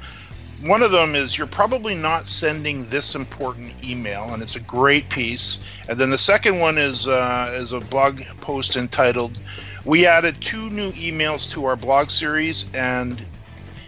One 0.63 0.83
of 0.83 0.93
them 0.93 1.17
is 1.17 1.37
You're 1.37 1.49
Probably 1.49 1.97
Not 1.97 2.29
Sending 2.29 2.85
This 2.85 3.17
Important 3.17 3.85
Email, 3.85 4.33
and 4.33 4.41
it's 4.41 4.55
a 4.55 4.61
great 4.61 5.09
piece. 5.09 5.59
And 5.89 5.99
then 5.99 6.11
the 6.11 6.19
second 6.19 6.61
one 6.61 6.79
is, 6.79 7.09
uh, 7.09 7.53
is 7.55 7.73
a 7.73 7.81
blog 7.81 8.23
post 8.41 8.77
entitled 8.77 9.41
We 9.85 10.07
Added 10.07 10.41
Two 10.41 10.71
New 10.71 10.93
Emails 10.93 11.51
to 11.51 11.65
Our 11.65 11.75
Blog 11.75 12.11
Series 12.11 12.73
and 12.75 13.27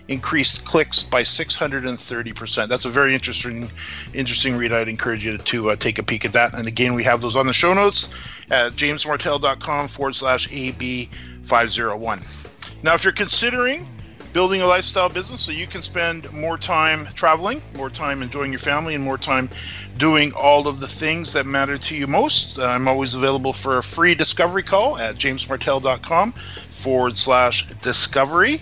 increased 0.09 0.64
clicks 0.64 1.03
by 1.03 1.23
630%. 1.23 2.69
That's 2.69 2.85
a 2.85 2.90
very 2.90 3.14
interesting 3.14 3.71
interesting 4.12 4.57
read. 4.57 4.73
I'd 4.73 4.88
encourage 4.88 5.25
you 5.25 5.37
to, 5.37 5.45
to 5.45 5.71
uh, 5.71 5.77
take 5.77 5.99
a 5.99 6.03
peek 6.03 6.25
at 6.25 6.33
that. 6.33 6.55
And 6.55 6.69
again, 6.69 6.95
we 6.95 7.03
have 7.05 7.21
those 7.21 7.37
on 7.37 7.47
the 7.47 7.53
show 7.53 7.75
notes 7.75 8.11
at 8.51 8.73
jamesmartell.com 8.73 9.88
forward 9.88 10.17
slash 10.17 10.49
AB501. 10.49 12.83
Now, 12.83 12.95
if 12.95 13.05
you're 13.05 13.12
considering 13.12 13.88
building 14.35 14.61
a 14.61 14.67
lifestyle 14.67 15.09
business 15.09 15.40
so 15.40 15.53
you 15.53 15.67
can 15.67 15.81
spend 15.81 16.31
more 16.33 16.59
time 16.59 17.07
traveling, 17.14 17.62
more 17.77 17.88
time 17.88 18.21
enjoying 18.21 18.51
your 18.51 18.59
family, 18.59 18.95
and 18.95 19.03
more 19.03 19.17
time 19.17 19.49
doing 19.97 20.33
all 20.33 20.67
of 20.67 20.81
the 20.81 20.88
things 20.88 21.33
that 21.33 21.47
matter 21.47 21.79
to 21.79 21.97
you 21.97 22.07
most, 22.07 22.59
uh, 22.59 22.67
I'm 22.67 22.88
always 22.88 23.14
available 23.14 23.53
for 23.53 23.79
a 23.79 23.83
free 23.83 24.14
discovery 24.14 24.64
call 24.64 24.99
at 24.99 25.14
jamesmartell.com 25.14 26.33
forward 26.33 27.17
slash 27.17 27.69
discovery. 27.75 28.61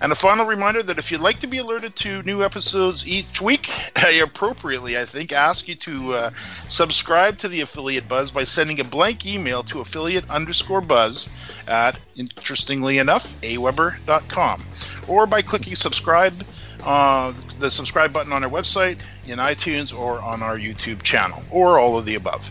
And 0.00 0.12
a 0.12 0.14
final 0.14 0.44
reminder 0.44 0.82
that 0.82 0.98
if 0.98 1.10
you'd 1.10 1.22
like 1.22 1.38
to 1.40 1.46
be 1.46 1.58
alerted 1.58 1.96
to 1.96 2.22
new 2.22 2.42
episodes 2.42 3.08
each 3.08 3.40
week, 3.40 3.70
I 3.96 4.10
appropriately, 4.22 4.98
I 4.98 5.04
think, 5.04 5.32
ask 5.32 5.66
you 5.68 5.74
to 5.76 6.14
uh, 6.14 6.30
subscribe 6.68 7.38
to 7.38 7.48
the 7.48 7.62
Affiliate 7.62 8.06
Buzz 8.08 8.30
by 8.30 8.44
sending 8.44 8.78
a 8.80 8.84
blank 8.84 9.24
email 9.24 9.62
to 9.64 9.80
affiliate 9.80 10.28
underscore 10.30 10.82
buzz 10.82 11.30
at, 11.66 11.98
interestingly 12.16 12.98
enough, 12.98 13.40
aweber.com, 13.40 14.62
or 15.08 15.26
by 15.26 15.40
clicking 15.40 15.74
subscribe, 15.74 16.44
uh, 16.84 17.32
the 17.58 17.70
subscribe 17.70 18.12
button 18.12 18.32
on 18.32 18.44
our 18.44 18.50
website, 18.50 19.00
in 19.26 19.38
iTunes, 19.38 19.96
or 19.96 20.20
on 20.20 20.42
our 20.42 20.58
YouTube 20.58 21.02
channel, 21.02 21.40
or 21.50 21.78
all 21.78 21.98
of 21.98 22.04
the 22.04 22.16
above. 22.16 22.50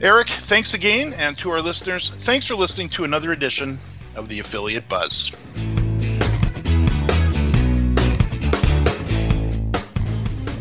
Erik, 0.00 0.28
thanks 0.28 0.74
again, 0.74 1.12
and 1.14 1.36
to 1.38 1.50
our 1.50 1.60
listeners, 1.60 2.10
thanks 2.10 2.46
for 2.46 2.54
listening 2.54 2.88
to 2.88 3.04
another 3.04 3.32
edition 3.32 3.78
of 4.14 4.28
the 4.28 4.38
Affiliate 4.38 4.88
Buzz. 4.88 5.30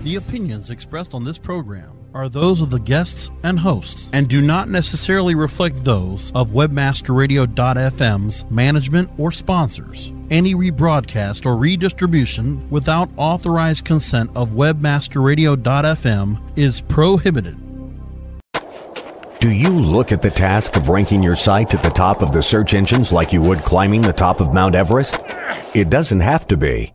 The 0.06 0.16
opinions 0.18 0.70
expressed 0.70 1.16
on 1.16 1.24
this 1.24 1.40
program 1.40 1.98
are 2.14 2.30
those 2.30 2.62
of 2.62 2.70
the 2.70 2.80
guests 2.80 3.32
and 3.42 3.58
hosts 3.58 4.12
and 4.14 4.28
do 4.28 4.40
not 4.40 4.70
necessarily 4.70 5.34
reflect 5.34 5.84
those 5.84 6.32
of 6.36 6.52
webmasterradio.fm's 6.52 8.46
management 8.52 9.10
or 9.18 9.32
sponsors. 9.32 10.14
Any 10.30 10.54
rebroadcast 10.54 11.48
or 11.48 11.58
redistribution 11.58 12.70
without 12.70 13.10
authorized 13.18 13.86
consent 13.86 14.30
of 14.36 14.52
webmasterradio.fm 14.52 16.52
is 16.56 16.82
prohibited. 16.82 17.58
Do 19.40 19.50
you 19.50 19.72
look 19.72 20.12
at 20.12 20.22
the 20.22 20.30
task 20.30 20.76
of 20.76 20.90
ranking 20.90 21.24
your 21.24 21.36
site 21.36 21.74
at 21.74 21.82
the 21.82 21.90
top 21.90 22.22
of 22.22 22.32
the 22.32 22.44
search 22.44 22.76
engines 22.76 23.12
like 23.12 23.34
you 23.34 23.42
would 23.42 23.64
climbing 23.64 24.02
the 24.02 24.14
top 24.14 24.40
of 24.40 24.54
Mount 24.54 24.76
Everest? 24.76 25.20
It 25.74 25.90
doesn't 25.90 26.20
have 26.20 26.46
to 26.50 26.58
be. 26.58 26.95